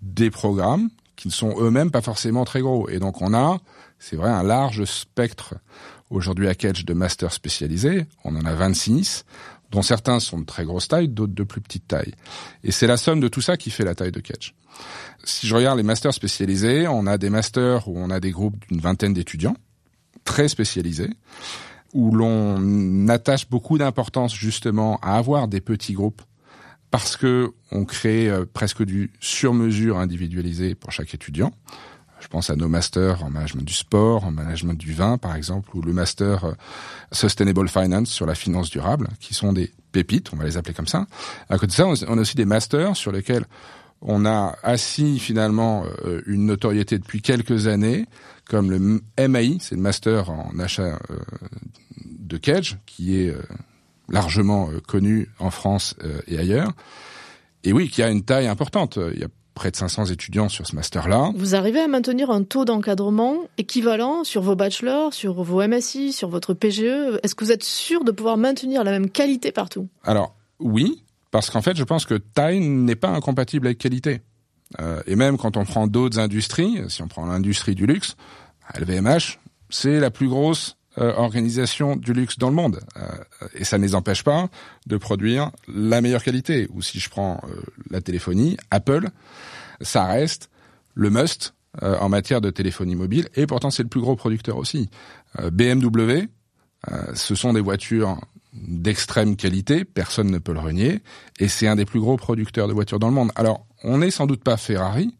des 0.00 0.30
programmes 0.30 0.90
qui 1.16 1.28
ne 1.28 1.32
sont 1.32 1.54
eux-mêmes 1.60 1.90
pas 1.90 2.02
forcément 2.02 2.44
très 2.44 2.60
gros. 2.60 2.88
Et 2.88 2.98
donc 2.98 3.22
on 3.22 3.34
a, 3.34 3.58
c'est 3.98 4.16
vrai, 4.16 4.30
un 4.30 4.42
large 4.42 4.84
spectre 4.84 5.54
aujourd'hui 6.10 6.48
à 6.48 6.54
Catch 6.54 6.84
de 6.84 6.94
masters 6.94 7.32
spécialisés. 7.32 8.06
On 8.24 8.36
en 8.36 8.44
a 8.44 8.54
26, 8.54 9.24
dont 9.70 9.82
certains 9.82 10.20
sont 10.20 10.38
de 10.38 10.44
très 10.44 10.64
grosse 10.64 10.88
taille, 10.88 11.08
d'autres 11.08 11.34
de 11.34 11.42
plus 11.42 11.60
petite 11.60 11.88
taille. 11.88 12.12
Et 12.64 12.72
c'est 12.72 12.86
la 12.86 12.96
somme 12.96 13.20
de 13.20 13.28
tout 13.28 13.40
ça 13.40 13.56
qui 13.56 13.70
fait 13.70 13.84
la 13.84 13.94
taille 13.94 14.12
de 14.12 14.20
Catch. 14.20 14.54
Si 15.24 15.46
je 15.46 15.54
regarde 15.54 15.78
les 15.78 15.84
masters 15.84 16.14
spécialisés, 16.14 16.88
on 16.88 17.06
a 17.06 17.18
des 17.18 17.30
masters 17.30 17.88
où 17.88 17.96
on 17.96 18.10
a 18.10 18.20
des 18.20 18.30
groupes 18.30 18.56
d'une 18.68 18.80
vingtaine 18.80 19.14
d'étudiants, 19.14 19.56
très 20.24 20.48
spécialisés, 20.48 21.10
où 21.92 22.10
l'on 22.10 23.08
attache 23.08 23.48
beaucoup 23.48 23.78
d'importance 23.78 24.34
justement 24.34 24.98
à 25.02 25.16
avoir 25.16 25.48
des 25.48 25.60
petits 25.60 25.92
groupes 25.92 26.22
parce 26.92 27.16
que 27.16 27.52
on 27.72 27.84
crée 27.86 28.28
euh, 28.28 28.44
presque 28.44 28.84
du 28.84 29.10
sur-mesure 29.18 29.98
individualisé 29.98 30.76
pour 30.76 30.92
chaque 30.92 31.12
étudiant. 31.12 31.52
Je 32.20 32.28
pense 32.28 32.50
à 32.50 32.54
nos 32.54 32.68
masters 32.68 33.24
en 33.24 33.30
management 33.30 33.64
du 33.64 33.72
sport, 33.72 34.24
en 34.24 34.30
management 34.30 34.74
du 34.74 34.92
vin, 34.92 35.18
par 35.18 35.34
exemple, 35.34 35.74
ou 35.74 35.80
le 35.80 35.92
master 35.92 36.44
euh, 36.44 36.52
Sustainable 37.10 37.68
Finance 37.68 38.10
sur 38.10 38.26
la 38.26 38.36
finance 38.36 38.70
durable, 38.70 39.08
qui 39.18 39.32
sont 39.32 39.54
des 39.54 39.72
pépites, 39.90 40.32
on 40.34 40.36
va 40.36 40.44
les 40.44 40.56
appeler 40.58 40.74
comme 40.74 40.86
ça. 40.86 41.06
À 41.48 41.54
côté 41.54 41.68
de 41.68 41.72
ça, 41.72 41.86
on 41.86 42.18
a 42.18 42.20
aussi 42.20 42.36
des 42.36 42.44
masters 42.44 42.94
sur 42.94 43.10
lesquels 43.10 43.46
on 44.02 44.26
a 44.26 44.54
assis 44.62 45.18
finalement 45.18 45.84
euh, 46.04 46.20
une 46.26 46.44
notoriété 46.44 46.98
depuis 46.98 47.22
quelques 47.22 47.68
années, 47.68 48.04
comme 48.48 48.70
le 48.70 49.00
MAI, 49.28 49.56
c'est 49.60 49.76
le 49.76 49.80
master 49.80 50.28
en 50.28 50.58
achat 50.58 50.98
de 52.04 52.36
Cage, 52.36 52.78
qui 52.84 53.16
est 53.16 53.34
largement 54.08 54.68
connu 54.86 55.28
en 55.38 55.50
France 55.50 55.94
et 56.26 56.38
ailleurs. 56.38 56.72
Et 57.64 57.72
oui, 57.72 57.88
qui 57.88 58.02
a 58.02 58.10
une 58.10 58.22
taille 58.22 58.48
importante. 58.48 58.98
Il 59.14 59.20
y 59.20 59.24
a 59.24 59.28
près 59.54 59.70
de 59.70 59.76
500 59.76 60.06
étudiants 60.06 60.48
sur 60.48 60.66
ce 60.66 60.74
master-là. 60.74 61.30
Vous 61.36 61.54
arrivez 61.54 61.80
à 61.80 61.88
maintenir 61.88 62.30
un 62.30 62.42
taux 62.42 62.64
d'encadrement 62.64 63.36
équivalent 63.58 64.24
sur 64.24 64.42
vos 64.42 64.56
bachelors, 64.56 65.12
sur 65.12 65.42
vos 65.42 65.66
MSI, 65.66 66.12
sur 66.12 66.28
votre 66.28 66.54
PGE 66.54 67.18
Est-ce 67.22 67.34
que 67.34 67.44
vous 67.44 67.52
êtes 67.52 67.64
sûr 67.64 68.04
de 68.04 68.12
pouvoir 68.12 68.36
maintenir 68.36 68.84
la 68.84 68.90
même 68.90 69.10
qualité 69.10 69.52
partout? 69.52 69.88
Alors, 70.04 70.34
oui, 70.58 71.04
parce 71.30 71.50
qu'en 71.50 71.62
fait, 71.62 71.76
je 71.76 71.84
pense 71.84 72.06
que 72.06 72.14
taille 72.14 72.60
n'est 72.60 72.96
pas 72.96 73.10
incompatible 73.10 73.66
avec 73.66 73.78
qualité. 73.78 74.20
Euh, 74.80 75.02
et 75.06 75.16
même 75.16 75.36
quand 75.36 75.56
on 75.56 75.64
prend 75.64 75.86
d'autres 75.86 76.18
industries, 76.18 76.80
si 76.88 77.02
on 77.02 77.08
prend 77.08 77.26
l'industrie 77.26 77.74
du 77.74 77.86
luxe, 77.86 78.16
LVMH, 78.78 79.38
c'est 79.68 80.00
la 80.00 80.10
plus 80.10 80.28
grosse 80.28 80.76
euh, 80.98 81.14
organisation 81.14 81.96
du 81.96 82.12
luxe 82.12 82.38
dans 82.38 82.50
le 82.50 82.54
monde. 82.54 82.80
Euh, 82.96 83.48
et 83.54 83.64
ça 83.64 83.78
ne 83.78 83.82
les 83.82 83.94
empêche 83.94 84.22
pas 84.22 84.48
de 84.86 84.96
produire 84.96 85.50
la 85.66 86.00
meilleure 86.00 86.22
qualité. 86.22 86.68
Ou 86.72 86.82
si 86.82 87.00
je 87.00 87.08
prends 87.08 87.40
euh, 87.44 87.62
la 87.90 88.00
téléphonie, 88.00 88.56
Apple, 88.70 89.08
ça 89.80 90.04
reste 90.04 90.50
le 90.94 91.10
must 91.10 91.54
euh, 91.82 91.96
en 91.98 92.08
matière 92.08 92.40
de 92.40 92.50
téléphonie 92.50 92.94
mobile. 92.94 93.28
Et 93.34 93.46
pourtant, 93.46 93.70
c'est 93.70 93.82
le 93.82 93.88
plus 93.88 94.00
gros 94.00 94.16
producteur 94.16 94.58
aussi. 94.58 94.90
BMW, 95.50 96.28
ce 97.14 97.34
sont 97.34 97.54
des 97.54 97.62
voitures 97.62 98.20
d'extrême 98.52 99.36
qualité, 99.36 99.84
personne 99.86 100.30
ne 100.30 100.36
peut 100.36 100.52
le 100.52 100.60
renier, 100.60 101.00
et 101.38 101.48
c'est 101.48 101.66
un 101.66 101.76
des 101.76 101.86
plus 101.86 102.00
gros 102.00 102.18
producteurs 102.18 102.68
de 102.68 102.74
voitures 102.74 102.98
dans 102.98 103.08
le 103.08 103.14
monde. 103.14 103.32
Alors, 103.34 103.64
on 103.82 103.98
n'est 103.98 104.10
sans 104.10 104.26
doute 104.26 104.44
pas 104.44 104.58
Ferrari, 104.58 105.14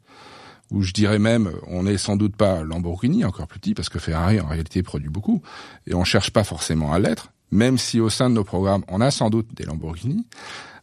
ou 0.72 0.82
je 0.82 0.92
dirais 0.92 1.18
même, 1.18 1.52
on 1.66 1.84
n'est 1.84 1.98
sans 1.98 2.16
doute 2.16 2.34
pas 2.34 2.62
Lamborghini, 2.62 3.24
encore 3.24 3.46
plus 3.46 3.60
petit, 3.60 3.74
parce 3.74 3.88
que 3.88 3.98
Ferrari 3.98 4.40
en 4.40 4.48
réalité 4.48 4.82
produit 4.82 5.10
beaucoup, 5.10 5.42
et 5.86 5.94
on 5.94 6.02
cherche 6.02 6.30
pas 6.30 6.44
forcément 6.44 6.92
à 6.92 6.98
l'être, 6.98 7.32
même 7.50 7.76
si 7.76 8.00
au 8.00 8.08
sein 8.08 8.30
de 8.30 8.34
nos 8.34 8.44
programmes, 8.44 8.82
on 8.88 9.00
a 9.00 9.10
sans 9.10 9.28
doute 9.28 9.54
des 9.54 9.64
Lamborghini, 9.64 10.26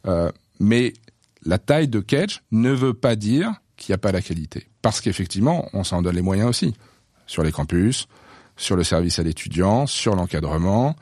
euh, 0.08 0.32
mais 0.60 0.94
la 1.44 1.58
taille 1.58 1.88
de 1.88 2.00
Cage 2.00 2.44
ne 2.52 2.70
veut 2.70 2.94
pas 2.94 3.16
dire 3.16 3.52
qu'il 3.78 3.92
n'y 3.92 3.96
a 3.96 4.00
pas 4.00 4.12
la 4.12 4.22
qualité, 4.22 4.68
parce 4.82 5.02
qu'effectivement, 5.02 5.68
on 5.74 5.84
s'en 5.84 6.04
donne 6.04 6.16
les 6.16 6.22
moyens 6.22 6.50
aussi, 6.50 6.76
sur 7.26 7.44
les 7.44 7.52
campus, 7.52 8.08
sur 8.58 8.76
le 8.76 8.84
service 8.84 9.18
à 9.18 9.24
l'étudiant, 9.24 9.88
sur 9.88 10.16
l'encadrement, 10.16 10.96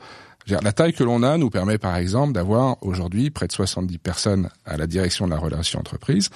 la 0.46 0.72
taille 0.72 0.94
que 0.94 1.04
l'on 1.04 1.22
a 1.22 1.36
nous 1.36 1.50
permet 1.50 1.76
par 1.76 1.96
exemple 1.96 2.32
d'avoir 2.32 2.82
aujourd'hui 2.82 3.28
près 3.28 3.46
de 3.46 3.52
70 3.52 3.98
personnes 3.98 4.48
à 4.64 4.78
la 4.78 4.86
direction 4.86 5.26
de 5.26 5.32
la 5.32 5.38
relation 5.38 5.78
entreprise 5.78 6.30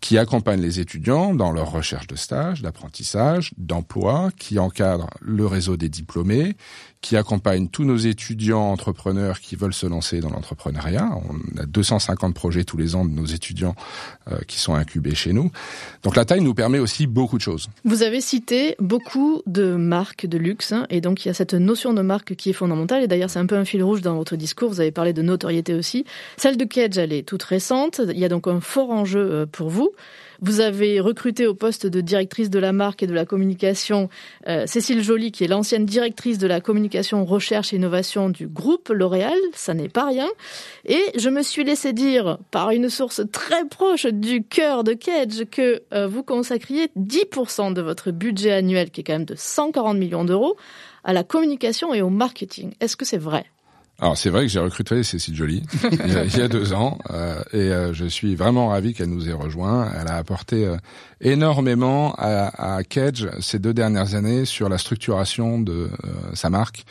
qui 0.00 0.18
accompagnent 0.18 0.62
les 0.62 0.80
étudiants 0.80 1.34
dans 1.34 1.52
leur 1.52 1.70
recherche 1.70 2.06
de 2.06 2.16
stage, 2.16 2.62
d'apprentissage, 2.62 3.52
d'emploi, 3.58 4.30
qui 4.38 4.58
encadrent 4.58 5.10
le 5.20 5.46
réseau 5.46 5.76
des 5.76 5.88
diplômés, 5.88 6.56
qui 7.00 7.16
accompagne 7.16 7.68
tous 7.68 7.84
nos 7.84 7.96
étudiants 7.96 8.70
entrepreneurs 8.70 9.40
qui 9.40 9.56
veulent 9.56 9.74
se 9.74 9.86
lancer 9.86 10.20
dans 10.20 10.28
l'entrepreneuriat. 10.30 11.10
On 11.28 11.60
a 11.60 11.66
250 11.66 12.34
projets 12.34 12.64
tous 12.64 12.76
les 12.76 12.94
ans 12.94 13.04
de 13.04 13.10
nos 13.10 13.24
étudiants 13.24 13.74
euh, 14.30 14.38
qui 14.46 14.58
sont 14.58 14.74
incubés 14.74 15.14
chez 15.14 15.32
nous. 15.32 15.50
Donc 16.02 16.16
la 16.16 16.24
taille 16.26 16.42
nous 16.42 16.54
permet 16.54 16.78
aussi 16.78 17.06
beaucoup 17.06 17.38
de 17.38 17.42
choses. 17.42 17.68
Vous 17.84 18.02
avez 18.02 18.20
cité 18.20 18.76
beaucoup 18.80 19.42
de 19.46 19.76
marques 19.76 20.26
de 20.26 20.36
luxe 20.36 20.72
hein, 20.72 20.86
et 20.90 21.00
donc 21.00 21.24
il 21.24 21.28
y 21.28 21.30
a 21.30 21.34
cette 21.34 21.54
notion 21.54 21.94
de 21.94 22.02
marque 22.02 22.34
qui 22.34 22.50
est 22.50 22.54
fondamentale 22.54 23.02
et 23.02 23.08
d'ailleurs 23.08 23.30
c'est 23.30 23.38
un 23.38 23.46
peu 23.46 23.56
un 23.56 23.64
fil 23.64 23.82
rouge 23.82 24.02
dans 24.02 24.16
votre 24.16 24.36
discours. 24.36 24.68
Vous 24.68 24.80
avez 24.80 24.92
parlé 24.92 25.12
de 25.14 25.22
notoriété 25.22 25.74
aussi. 25.74 26.04
Celle 26.36 26.58
de 26.58 26.64
Kedge, 26.64 26.98
elle 26.98 27.12
est 27.12 27.26
toute 27.26 27.42
récente. 27.42 28.02
Il 28.10 28.18
y 28.18 28.24
a 28.24 28.28
donc 28.28 28.46
un 28.46 28.60
fort 28.60 28.90
enjeu 28.90 29.20
euh, 29.20 29.46
pour 29.46 29.70
vous. 29.70 29.90
Vous 30.42 30.60
avez 30.60 31.00
recruté 31.00 31.46
au 31.46 31.54
poste 31.54 31.86
de 31.86 32.00
directrice 32.00 32.48
de 32.48 32.58
la 32.58 32.72
marque 32.72 33.02
et 33.02 33.06
de 33.06 33.12
la 33.12 33.26
communication 33.26 34.08
euh, 34.48 34.66
Cécile 34.66 35.02
Joly, 35.02 35.32
qui 35.32 35.44
est 35.44 35.48
l'ancienne 35.48 35.84
directrice 35.84 36.38
de 36.38 36.46
la 36.46 36.60
communication, 36.60 37.24
recherche 37.24 37.72
et 37.72 37.76
innovation 37.76 38.30
du 38.30 38.46
groupe 38.46 38.88
L'Oréal. 38.88 39.38
Ça 39.52 39.74
n'est 39.74 39.88
pas 39.88 40.06
rien. 40.06 40.28
Et 40.86 41.02
je 41.16 41.28
me 41.28 41.42
suis 41.42 41.64
laissé 41.64 41.92
dire 41.92 42.38
par 42.50 42.70
une 42.70 42.88
source 42.88 43.22
très 43.30 43.66
proche 43.66 44.06
du 44.06 44.42
cœur 44.42 44.82
de 44.82 44.94
Kedge 44.94 45.44
que 45.50 45.82
euh, 45.92 46.06
vous 46.06 46.22
consacriez 46.22 46.88
10% 46.98 47.74
de 47.74 47.82
votre 47.82 48.10
budget 48.10 48.52
annuel, 48.52 48.90
qui 48.90 49.02
est 49.02 49.04
quand 49.04 49.12
même 49.12 49.24
de 49.24 49.34
140 49.36 49.98
millions 49.98 50.24
d'euros, 50.24 50.56
à 51.04 51.12
la 51.12 51.24
communication 51.24 51.92
et 51.92 52.02
au 52.02 52.10
marketing. 52.10 52.72
Est-ce 52.80 52.96
que 52.96 53.04
c'est 53.04 53.18
vrai? 53.18 53.44
Alors 54.00 54.16
c'est 54.16 54.30
vrai 54.30 54.42
que 54.42 54.48
j'ai 54.48 54.60
recruté 54.60 55.02
Cécile 55.02 55.36
Joly 55.36 55.62
il, 55.92 56.38
y 56.38 56.40
a, 56.40 56.48
deux 56.48 56.72
ans 56.72 56.98
euh, 57.10 57.42
et 57.52 57.58
euh, 57.58 57.92
je 57.92 58.06
suis 58.06 58.34
vraiment 58.34 58.68
ravi 58.68 58.94
qu'elle 58.94 59.10
nous 59.10 59.28
ait 59.28 59.34
rejoint. 59.34 59.90
Elle 60.00 60.08
a 60.08 60.16
apporté 60.16 60.66
euh, 60.66 60.76
énormément 61.20 62.14
à, 62.16 62.76
à 62.76 62.82
Kedge 62.82 63.28
ces 63.40 63.58
deux 63.58 63.74
dernières 63.74 64.14
années 64.14 64.46
sur 64.46 64.68
la 64.70 64.78
structuration 64.78 65.60
de 65.60 65.90
sa 66.32 66.48
marque 66.48 66.84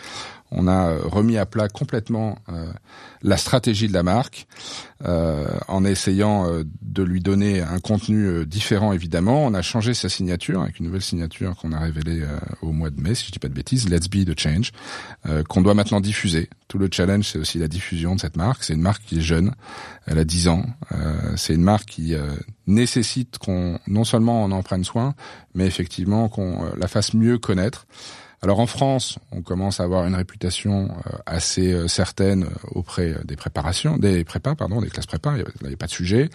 on 0.52 0.68
a 0.68 0.90
euh, 0.90 1.00
remis 1.04 1.38
à 1.38 1.46
plat 1.46 1.68
complètement 1.68 2.38
euh, 2.50 2.72
la 3.22 3.38
stratégie 3.38 3.88
de 3.88 3.94
la 3.94 4.04
marque 4.04 4.48
euh, 5.06 5.48
en 5.68 5.86
essayant 5.86 6.48
de 6.82 7.04
lui 7.04 7.22
donner 7.22 7.62
un 7.62 7.80
contenu 7.80 8.46
différent 8.46 8.94
évidemment. 8.94 9.46
On 9.46 9.54
a 9.54 9.62
changé 9.62 9.94
sa 9.94 10.10
signature 10.10 10.62
avec 10.62 10.80
une 10.80 10.86
nouvelle 10.86 11.02
signature 11.02 11.56
qu'on 11.56 11.72
a 11.72 11.80
révélée 11.80 12.24
au 12.62 12.72
mois 12.72 12.90
de 12.90 13.00
mai, 13.02 13.16
si 13.16 13.28
je 13.28 13.32
dis 13.32 13.40
pas 13.40 13.48
de 13.48 13.54
bêtises, 13.54 13.90
Let's 13.90 14.10
Be 14.10 14.26
the 14.26 14.40
Change, 14.40 14.72
qu'on 15.48 15.62
doit 15.62 15.74
maintenant 15.74 16.02
diffuser. 16.02 16.50
Tout 16.68 16.78
le 16.78 16.90
challenge, 16.92 17.26
c'est 17.26 17.40
aussi 17.40 17.60
la 17.60 17.68
diffusion 17.68 18.16
de 18.16 18.22
cette 18.22 18.38
marque. 18.38 18.64
C'est 18.64 18.74
une 18.74 18.82
marque 18.82 19.04
qui 19.04 19.20
est 19.20 19.22
jeune, 19.22 19.54
elle 20.06 20.18
a 20.18 20.26
10 20.26 20.48
ans. 20.48 20.66
c'est 21.36 21.56
une 21.56 21.64
marque 21.64 21.90
qui 21.90 22.16
nécessite 22.68 23.38
qu'on 23.38 23.80
non 23.88 24.04
seulement 24.04 24.44
on 24.44 24.52
en 24.52 24.64
prenne 24.64 24.84
soin, 24.84 25.16
mais 25.54 25.66
effectivement 25.66 26.30
qu'on 26.30 26.66
la 26.78 26.88
fasse 26.88 27.14
mieux 27.14 27.38
connaître. 27.38 27.86
Alors 28.42 28.60
en 28.60 28.68
France, 28.68 29.20
on 29.32 29.42
commence 29.42 29.80
à 29.80 29.84
avoir 29.84 30.06
une 30.08 30.16
réputation 30.16 30.90
euh, 30.90 31.18
assez 31.26 31.74
euh, 31.74 31.88
certaine 31.88 32.44
euh, 32.44 32.48
auprès 32.72 33.16
des 33.26 33.36
préparations, 33.36 33.98
des 33.98 34.24
prépas, 34.24 34.56
pardon, 34.56 34.82
des 34.82 34.90
classes 34.90 35.08
prépa. 35.08 35.34
Il 35.36 35.44
n'y 35.62 35.68
avait 35.68 35.76
pas 35.76 35.88
de 35.88 35.92
sujet. 35.92 36.30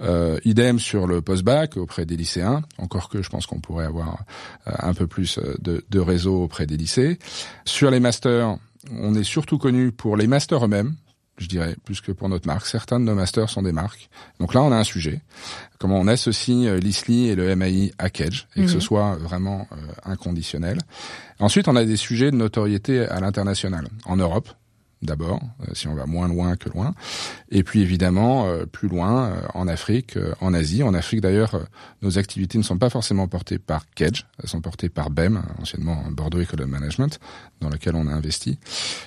Euh, 0.00 0.38
idem 0.44 0.78
sur 0.78 1.06
le 1.06 1.22
post-bac 1.22 1.76
auprès 1.76 2.06
des 2.06 2.16
lycéens. 2.16 2.62
Encore 2.78 3.08
que 3.08 3.22
je 3.22 3.28
pense 3.30 3.46
qu'on 3.46 3.60
pourrait 3.60 3.86
avoir 3.86 4.24
un 4.66 4.94
peu 4.94 5.06
plus 5.06 5.40
de, 5.60 5.84
de 5.88 5.98
réseau 5.98 6.42
auprès 6.42 6.66
des 6.66 6.76
lycées. 6.76 7.18
Sur 7.64 7.90
les 7.90 8.00
masters, 8.00 8.56
on 8.92 9.14
est 9.14 9.24
surtout 9.24 9.58
connu 9.58 9.90
pour 9.92 10.16
les 10.16 10.26
masters 10.26 10.64
eux-mêmes 10.64 10.94
je 11.40 11.48
dirais, 11.48 11.74
plus 11.84 12.00
que 12.02 12.12
pour 12.12 12.28
notre 12.28 12.46
marque. 12.46 12.66
Certains 12.66 13.00
de 13.00 13.04
nos 13.06 13.14
masters 13.14 13.48
sont 13.48 13.62
des 13.62 13.72
marques. 13.72 14.10
Donc 14.38 14.52
là, 14.52 14.62
on 14.62 14.70
a 14.70 14.76
un 14.76 14.84
sujet. 14.84 15.22
Comment 15.78 15.98
on 15.98 16.06
associe 16.06 16.78
l'ISLI 16.78 17.28
et 17.28 17.34
le 17.34 17.56
MAI 17.56 17.92
à 17.98 18.10
Kedge, 18.10 18.46
et 18.54 18.62
que 18.62 18.68
ce 18.68 18.74
mhm. 18.74 18.80
soit 18.80 19.16
vraiment 19.16 19.66
euh, 19.72 19.76
inconditionnel. 20.04 20.78
Ensuite, 21.40 21.68
on 21.68 21.76
a 21.76 21.84
des 21.84 21.96
sujets 21.96 22.30
de 22.30 22.36
notoriété 22.36 23.00
à 23.00 23.18
l'international. 23.18 23.88
En 24.04 24.16
Europe, 24.16 24.48
d'abord, 25.02 25.40
euh, 25.62 25.72
si 25.74 25.88
on 25.88 25.94
va 25.94 26.06
moins 26.06 26.28
loin 26.28 26.56
que 26.56 26.68
loin, 26.68 26.94
et 27.50 27.62
puis 27.62 27.80
évidemment 27.80 28.46
euh, 28.46 28.66
plus 28.66 28.88
loin 28.88 29.26
euh, 29.26 29.40
en 29.54 29.66
Afrique, 29.66 30.18
en 30.40 30.52
Asie. 30.52 30.82
En 30.82 30.94
Afrique 30.94 31.20
d'ailleurs, 31.20 31.60
nos 32.02 32.18
activités 32.18 32.58
ne 32.58 32.62
sont 32.62 32.78
pas 32.78 32.90
forcément 32.90 33.26
portées 33.28 33.58
par 33.58 33.84
Kedge, 33.94 34.24
elles 34.42 34.48
sont 34.48 34.60
portées 34.60 34.88
par 34.88 35.10
BEM, 35.10 35.42
anciennement 35.60 36.04
Bordeaux 36.10 36.40
Economic 36.40 36.72
Management, 36.72 37.18
dans 37.60 37.70
lequel 37.70 37.94
on 37.94 38.06
a 38.06 38.12
investi. 38.12 38.58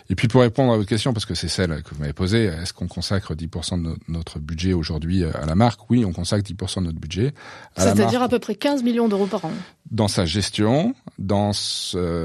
Et 0.09 0.15
puis 0.15 0.27
pour 0.27 0.41
répondre 0.41 0.73
à 0.73 0.77
votre 0.77 0.89
question, 0.89 1.13
parce 1.13 1.25
que 1.25 1.35
c'est 1.35 1.47
celle 1.47 1.83
que 1.83 1.93
vous 1.93 2.01
m'avez 2.01 2.13
posée, 2.13 2.45
est-ce 2.45 2.73
qu'on 2.73 2.87
consacre 2.87 3.35
10% 3.35 3.81
de 3.81 3.95
notre 4.07 4.39
budget 4.39 4.73
aujourd'hui 4.73 5.23
à 5.23 5.45
la 5.45 5.55
marque? 5.55 5.89
Oui, 5.89 6.05
on 6.05 6.11
consacre 6.11 6.43
10% 6.43 6.79
de 6.79 6.85
notre 6.85 6.99
budget. 6.99 7.33
C'est-à-dire 7.77 8.21
à 8.21 8.29
peu 8.29 8.39
près 8.39 8.55
15 8.55 8.83
millions 8.83 9.07
d'euros 9.07 9.27
par 9.27 9.45
an 9.45 9.51
dans 9.93 10.07
sa 10.07 10.25
gestion, 10.25 10.95
dans, 11.19 11.51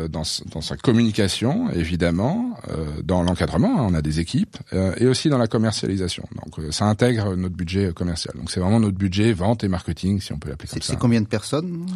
dans, 0.09 0.23
dans, 0.51 0.61
sa 0.61 0.77
communication, 0.77 1.71
évidemment, 1.71 2.57
euh, 2.71 2.87
dans 3.05 3.23
l'encadrement, 3.23 3.58
hein, 3.65 3.77
on 3.79 3.95
a 3.95 4.03
des 4.03 4.21
équipes, 4.21 4.57
euh, 4.73 4.95
et 4.99 5.07
aussi 5.07 5.29
dans 5.29 5.39
la 5.39 5.47
commercialisation. 5.47 6.25
Donc 6.35 6.59
euh, 6.59 6.71
ça 6.71 6.87
intègre 6.87 7.35
notre 7.37 7.57
budget 7.57 7.93
commercial. 7.93 8.35
Donc 8.37 8.51
c'est 8.51 8.61
vraiment 8.61 8.81
notre 8.81 8.97
budget 8.97 9.33
vente 9.33 9.65
et 9.65 9.69
marketing, 9.69 10.21
si 10.21 10.33
on 10.33 10.39
peut 10.39 10.49
l'appeler 10.49 10.69
comme 10.69 10.83
ça. 10.83 10.93
C'est 10.93 10.99
combien 10.99 11.21
de 11.21 11.27
personnes? 11.27 11.87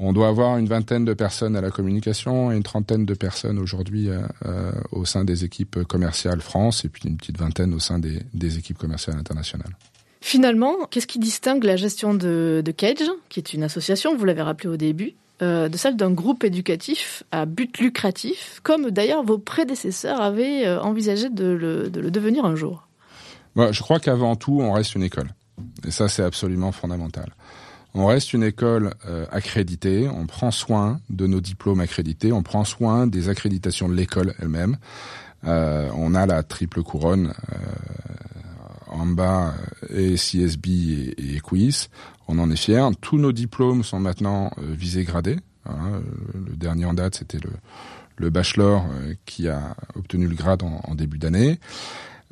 On 0.00 0.12
doit 0.12 0.26
avoir 0.26 0.58
une 0.58 0.66
vingtaine 0.66 1.04
de 1.04 1.14
personnes 1.14 1.54
à 1.54 1.60
la 1.60 1.70
communication 1.70 2.50
et 2.50 2.56
une 2.56 2.64
trentaine 2.64 3.06
de 3.06 3.14
personnes 3.14 3.60
aujourd'hui 3.60 4.08
euh, 4.08 4.72
au 4.90 5.04
sein 5.04 5.24
des 5.24 5.44
équipes 5.44 5.84
commerciales 5.84 6.40
France 6.40 6.84
et 6.84 6.88
puis 6.88 7.08
une 7.08 7.16
petite 7.16 7.38
vingtaine 7.38 7.72
au 7.72 7.78
sein 7.78 8.00
des, 8.00 8.20
des 8.34 8.58
équipes 8.58 8.78
commerciales 8.78 9.16
internationales. 9.16 9.76
Finalement, 10.20 10.86
qu'est-ce 10.90 11.06
qui 11.06 11.18
distingue 11.18 11.62
la 11.64 11.76
gestion 11.76 12.14
de, 12.14 12.62
de 12.64 12.72
Cage, 12.72 13.08
qui 13.28 13.38
est 13.38 13.52
une 13.52 13.62
association, 13.62 14.16
vous 14.16 14.24
l'avez 14.24 14.42
rappelé 14.42 14.68
au 14.68 14.76
début, 14.76 15.14
euh, 15.42 15.68
de 15.68 15.76
celle 15.76 15.96
d'un 15.96 16.12
groupe 16.12 16.44
éducatif 16.44 17.24
à 17.32 17.44
but 17.44 17.78
lucratif, 17.78 18.60
comme 18.62 18.90
d'ailleurs 18.90 19.24
vos 19.24 19.38
prédécesseurs 19.38 20.20
avaient 20.20 20.64
euh, 20.64 20.80
envisagé 20.80 21.28
de 21.28 21.46
le, 21.46 21.90
devenir 21.90 22.44
un 22.44 22.54
jour 22.54 22.86
Je 23.56 23.80
crois 23.80 23.98
qu'avant 23.98 24.36
tout, 24.36 24.60
on 24.60 24.72
reste 24.72 24.94
une 24.94 25.02
école. 25.02 25.30
Et 25.84 25.90
ça, 25.90 26.08
c'est 26.08 26.22
absolument 26.22 26.70
fondamental. 26.70 27.34
On 27.94 28.06
reste 28.06 28.32
une 28.32 28.44
école 28.44 28.94
euh, 29.08 29.26
accréditée, 29.32 30.08
on 30.08 30.26
prend 30.26 30.52
soin 30.52 31.00
de 31.10 31.26
nos 31.26 31.40
diplômes 31.40 31.80
accrédités, 31.80 32.32
on 32.32 32.44
prend 32.44 32.64
soin 32.64 33.08
des 33.08 33.28
accréditations 33.28 33.88
de 33.88 33.94
l'école 33.94 34.34
elle-même. 34.40 34.76
on 35.44 36.14
a 36.14 36.26
la 36.26 36.44
triple 36.44 36.82
couronne 36.82 37.34
en 38.88 39.06
bas 39.06 39.54
et 39.90 40.14
CSB 40.14 40.66
et, 40.66 41.36
et 41.36 41.42
On 42.28 42.38
en 42.38 42.50
est 42.50 42.56
fiers. 42.56 42.88
Tous 43.00 43.18
nos 43.18 43.32
diplômes 43.32 43.84
sont 43.84 44.00
maintenant 44.00 44.50
euh, 44.58 44.72
visés 44.72 45.04
gradés. 45.04 45.38
Le 45.66 46.56
dernier 46.56 46.84
en 46.84 46.92
date, 46.92 47.14
c'était 47.14 47.38
le, 47.38 47.50
le 48.16 48.30
bachelor 48.30 48.84
euh, 48.90 49.14
qui 49.26 49.48
a 49.48 49.76
obtenu 49.94 50.26
le 50.26 50.34
grade 50.34 50.62
en, 50.62 50.94
début 50.94 51.18
d'année. 51.18 51.58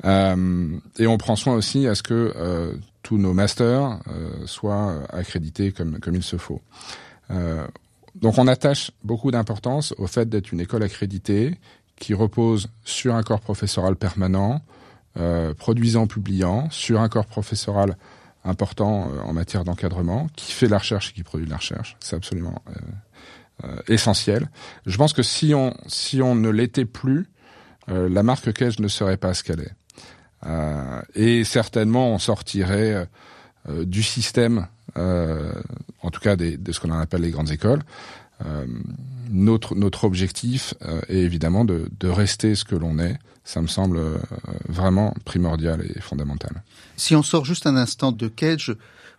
Euh, 0.05 0.77
et 0.97 1.07
on 1.07 1.17
prend 1.17 1.35
soin 1.35 1.55
aussi 1.55 1.87
à 1.87 1.95
ce 1.95 2.03
que 2.03 2.33
euh, 2.35 2.73
tous 3.03 3.17
nos 3.17 3.33
masters 3.33 3.99
soient 4.45 5.03
accrédités 5.09 5.71
comme, 5.71 5.99
comme 5.99 6.15
il 6.15 6.23
se 6.23 6.37
faut. 6.37 6.61
donc 8.15 8.37
on 8.37 8.47
attache 8.47 8.91
beaucoup 9.03 9.29
d'importance 9.29 9.93
au 9.97 10.07
fait 10.07 10.29
d'être 10.29 10.53
une 10.53 10.61
école 10.61 10.83
accréditée 10.83 11.57
qui 11.97 12.13
repose 12.13 12.69
sur 12.85 13.15
un 13.15 13.23
corps 13.23 13.41
professoral 13.41 13.97
permanent, 13.97 14.61
euh, 15.15 15.53
produisant, 15.53 16.07
publiant, 16.07 16.69
sur 16.71 16.99
un 16.99 17.07
corps 17.07 17.27
professoral 17.27 17.97
important 18.43 19.11
euh, 19.11 19.21
en 19.21 19.33
matière 19.33 19.63
d'encadrement, 19.63 20.27
qui 20.35 20.51
fait 20.51 20.67
la 20.67 20.79
recherche 20.79 21.11
et 21.11 21.13
qui 21.13 21.21
produit 21.21 21.45
la 21.45 21.57
recherche. 21.57 21.95
C'est 21.99 22.15
absolument 22.15 22.63
euh, 23.63 23.75
essentiel. 23.87 24.49
Je 24.87 24.97
pense 24.97 25.13
que 25.13 25.21
si 25.21 25.53
on 25.53 25.75
si 25.85 26.23
on 26.23 26.33
ne 26.33 26.49
l'était 26.49 26.85
plus, 26.85 27.27
la 27.87 28.23
marque 28.23 28.53
Cage 28.53 28.79
ne 28.79 28.87
serait 28.87 29.17
pas 29.17 29.33
ce 29.33 29.43
qu'elle 29.43 29.59
est. 29.59 29.73
et 31.15 31.43
certainement, 31.43 32.11
on 32.13 32.17
sortirait 32.17 33.09
du 33.67 34.01
système, 34.01 34.67
en 34.95 36.09
tout 36.09 36.21
cas 36.21 36.37
des, 36.37 36.55
de 36.55 36.71
ce 36.71 36.79
qu'on 36.79 36.91
appelle 36.91 37.21
les 37.21 37.31
grandes 37.31 37.51
écoles. 37.51 37.81
Notre 39.29 39.75
notre 39.75 40.03
objectif 40.03 40.73
est 41.07 41.17
évidemment 41.17 41.65
de, 41.65 41.89
de 41.99 42.07
rester 42.07 42.55
ce 42.55 42.65
que 42.65 42.75
l'on 42.75 42.99
est, 42.99 43.17
ça 43.43 43.61
me 43.61 43.67
semble 43.67 43.97
euh, 43.97 44.17
vraiment 44.67 45.13
primordial 45.25 45.85
et 45.95 45.99
fondamental. 45.99 46.63
Si 46.95 47.15
on 47.15 47.23
sort 47.23 47.45
juste 47.45 47.67
un 47.67 47.75
instant 47.75 48.11
de 48.11 48.27
Cage, 48.27 48.75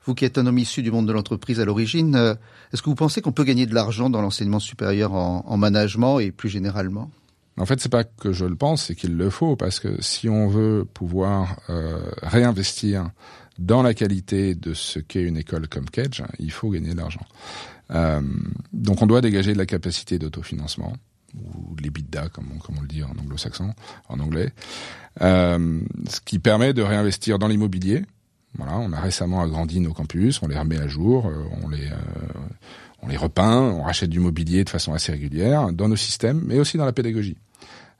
vous 0.06 0.14
qui 0.14 0.24
êtes 0.24 0.38
un 0.38 0.46
homme 0.46 0.58
issu 0.58 0.82
du 0.82 0.90
monde 0.90 1.06
de 1.06 1.12
l'entreprise 1.12 1.60
à 1.60 1.64
l'origine, 1.64 2.16
euh, 2.16 2.34
est-ce 2.72 2.82
que 2.82 2.88
vous 2.88 2.94
pensez 2.94 3.20
qu'on 3.20 3.32
peut 3.32 3.44
gagner 3.44 3.66
de 3.66 3.74
l'argent 3.74 4.10
dans 4.10 4.22
l'enseignement 4.22 4.60
supérieur 4.60 5.12
en, 5.12 5.56
management 5.56 6.20
et 6.20 6.32
plus 6.32 6.48
généralement? 6.48 7.10
En 7.56 7.66
fait, 7.66 7.80
c'est 7.80 7.90
pas 7.90 8.04
que 8.04 8.32
je 8.32 8.44
le 8.44 8.56
pense, 8.56 8.86
c'est 8.86 8.94
qu'il 8.94 9.16
le 9.16 9.30
faut 9.30 9.56
parce 9.56 9.78
que 9.78 10.00
si 10.02 10.28
on 10.28 10.48
veut 10.48 10.84
pouvoir 10.92 11.60
euh, 11.70 12.00
réinvestir 12.22 13.10
dans 13.58 13.82
la 13.82 13.94
qualité 13.94 14.56
de 14.56 14.74
ce 14.74 14.98
qu'est 14.98 15.22
une 15.22 15.36
école 15.36 15.68
comme 15.68 15.88
Cage, 15.88 16.24
il 16.40 16.50
faut 16.50 16.70
gagner 16.70 16.92
de 16.92 16.96
l'argent. 16.96 17.24
Euh, 17.90 18.20
donc, 18.72 19.02
on 19.02 19.06
doit 19.06 19.20
dégager 19.20 19.52
de 19.52 19.58
la 19.58 19.66
capacité 19.66 20.18
d'autofinancement 20.18 20.94
ou 21.34 21.76
l'EBITDA, 21.76 22.28
comme 22.28 22.46
on, 22.52 22.80
le 22.80 22.86
dit 22.86 23.02
en 23.02 23.10
anglo-saxon, 23.10 23.74
en 24.08 24.20
anglais, 24.20 24.52
euh, 25.20 25.80
ce 26.08 26.20
qui 26.20 26.38
permet 26.38 26.72
de 26.72 26.82
réinvestir 26.82 27.38
dans 27.38 27.48
l'immobilier. 27.48 28.04
Voilà, 28.56 28.78
on 28.78 28.92
a 28.92 29.00
récemment 29.00 29.42
agrandi 29.42 29.80
nos 29.80 29.92
campus, 29.92 30.40
on 30.42 30.46
les 30.46 30.56
remet 30.56 30.78
à 30.78 30.86
jour, 30.86 31.26
euh, 31.26 31.44
on 31.62 31.68
les 31.68 31.86
euh, 31.86 31.96
on 33.02 33.08
les 33.08 33.16
repeint, 33.16 33.60
on 33.60 33.82
rachète 33.82 34.10
du 34.10 34.20
mobilier 34.20 34.64
de 34.64 34.70
façon 34.70 34.94
assez 34.94 35.12
régulière 35.12 35.72
dans 35.72 35.88
nos 35.88 35.96
systèmes, 35.96 36.42
mais 36.46 36.58
aussi 36.58 36.78
dans 36.78 36.86
la 36.86 36.92
pédagogie. 36.92 37.36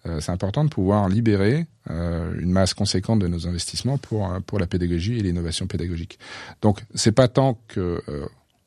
Euh, 0.06 0.20
c'est 0.20 0.32
important 0.32 0.64
de 0.64 0.70
pouvoir 0.70 1.08
libérer 1.08 1.66
une 1.86 2.50
masse 2.50 2.72
conséquente 2.72 3.18
de 3.18 3.28
nos 3.28 3.46
investissements 3.46 3.98
pour 3.98 4.30
pour 4.46 4.58
la 4.58 4.66
pédagogie 4.66 5.18
et 5.18 5.22
l'innovation 5.22 5.66
pédagogique. 5.66 6.18
Donc 6.62 6.82
c'est 6.94 7.12
pas 7.12 7.28
tant 7.28 7.58
que 7.68 8.02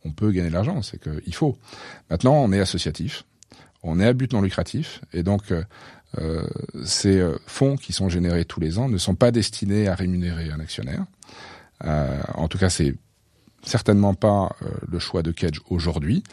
on 0.08 0.12
peut 0.12 0.32
gagner 0.32 0.50
de 0.50 0.54
l'argent, 0.54 0.82
c'est 0.82 1.02
qu'il 1.02 1.36
faut. 1.36 1.58
Maintenant, 2.10 2.36
on 2.36 2.52
est 2.52 2.60
associatif 2.60 3.24
on 3.84 4.00
est 4.00 4.06
à 4.06 4.14
but 4.14 4.34
non 4.34 4.42
lucratif 4.42 5.02
et 5.14 5.24
donc 5.24 5.52
euh, 5.52 5.64
euh, 6.20 6.46
ces 6.84 7.20
euh, 7.20 7.38
fonds 7.46 7.78
qui 7.78 7.94
sont 7.94 8.10
générés 8.10 8.46
tous 8.46 8.60
les 8.60 8.80
ans 8.80 8.90
ne 8.90 8.98
sont 8.98 9.16
pas 9.16 9.32
destinés 9.32 9.88
à 9.88 9.96
rémunérer 9.96 10.52
un 10.52 10.60
actionnaire. 10.60 11.06
en 11.84 12.48
tout 12.48 12.58
cas, 12.58 12.70
c'est 12.70 12.96
certainement 13.64 14.14
pas 14.14 14.56
le 14.90 15.00
choix 15.00 15.22
de 15.22 15.32
Kedge 15.32 15.60
aujourd'hui. 15.70 16.24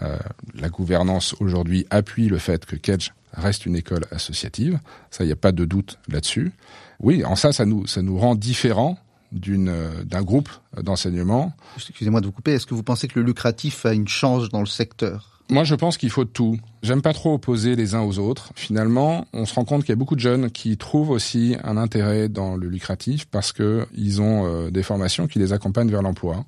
la 0.00 0.68
gouvernance 0.68 1.34
aujourd'hui 1.40 1.86
appuie 1.90 2.28
le 2.28 2.38
fait 2.38 2.64
que 2.64 2.76
Kedge 2.76 3.10
reste 3.32 3.66
une 3.66 3.76
école 3.76 4.04
associative. 4.10 4.78
Ça, 5.10 5.24
il 5.24 5.26
n'y 5.26 5.32
a 5.32 5.36
pas 5.36 5.52
de 5.52 5.64
doute 5.64 5.98
là-dessus. 6.08 6.52
Oui, 7.00 7.24
en 7.24 7.36
ça, 7.36 7.52
ça 7.52 7.66
nous, 7.66 7.86
ça 7.86 8.00
nous 8.00 8.18
rend 8.18 8.34
différents 8.34 8.98
d'une 9.32 9.72
d'un 10.04 10.22
groupe 10.22 10.48
d'enseignement. 10.82 11.52
Excusez-moi 11.76 12.20
de 12.20 12.26
vous 12.26 12.32
couper. 12.32 12.52
Est-ce 12.52 12.66
que 12.66 12.74
vous 12.74 12.82
pensez 12.82 13.08
que 13.08 13.18
le 13.18 13.24
lucratif 13.24 13.84
a 13.86 13.92
une 13.92 14.08
chance 14.08 14.48
dans 14.48 14.60
le 14.60 14.66
secteur? 14.66 15.38
Moi, 15.50 15.64
je 15.64 15.74
pense 15.74 15.96
qu'il 15.96 16.10
faut 16.10 16.26
tout. 16.26 16.58
J'aime 16.82 17.00
pas 17.00 17.14
trop 17.14 17.34
opposer 17.34 17.74
les 17.74 17.94
uns 17.94 18.02
aux 18.02 18.18
autres. 18.18 18.50
Finalement, 18.54 19.26
on 19.32 19.46
se 19.46 19.54
rend 19.54 19.64
compte 19.64 19.80
qu'il 19.80 19.90
y 19.90 19.92
a 19.92 19.96
beaucoup 19.96 20.14
de 20.14 20.20
jeunes 20.20 20.50
qui 20.50 20.76
trouvent 20.76 21.08
aussi 21.08 21.56
un 21.64 21.78
intérêt 21.78 22.28
dans 22.28 22.54
le 22.54 22.68
lucratif 22.68 23.24
parce 23.24 23.52
que 23.52 23.86
ils 23.94 24.20
ont 24.20 24.46
euh, 24.46 24.70
des 24.70 24.82
formations 24.82 25.26
qui 25.26 25.38
les 25.38 25.54
accompagnent 25.54 25.90
vers 25.90 26.02
l'emploi. 26.02 26.44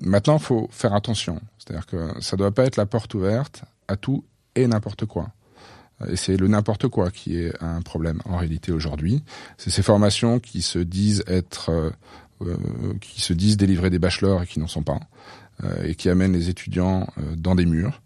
Maintenant, 0.00 0.36
il 0.36 0.42
faut 0.42 0.68
faire 0.70 0.94
attention. 0.94 1.40
C'est-à-dire 1.58 1.86
que 1.86 2.20
ça 2.20 2.36
doit 2.36 2.52
pas 2.52 2.64
être 2.64 2.76
la 2.76 2.86
porte 2.86 3.14
ouverte 3.14 3.64
à 3.88 3.96
tout 3.96 4.24
et 4.54 4.66
n'importe 4.68 5.06
quoi. 5.06 5.32
Et 6.08 6.16
c'est 6.16 6.36
le 6.36 6.48
n'importe 6.48 6.88
quoi 6.88 7.10
qui 7.10 7.38
est 7.38 7.52
un 7.60 7.82
problème 7.82 8.20
en 8.24 8.36
réalité 8.36 8.72
aujourd'hui. 8.72 9.22
C'est 9.58 9.70
ces 9.70 9.82
formations 9.82 10.38
qui 10.38 10.62
se 10.62 10.78
disent 10.78 11.24
être, 11.26 11.70
euh, 11.70 11.90
euh, 12.42 12.56
qui 13.00 13.20
se 13.20 13.32
disent 13.32 13.56
délivrer 13.56 13.90
des 13.90 13.98
bachelors 13.98 14.42
et 14.42 14.46
qui 14.46 14.60
n'en 14.60 14.66
sont 14.66 14.82
pas, 14.82 15.00
et 15.84 15.94
qui 15.94 16.08
amènent 16.08 16.32
les 16.32 16.48
étudiants 16.48 17.06
dans 17.36 17.54
des 17.54 17.66
murs. 17.66 18.00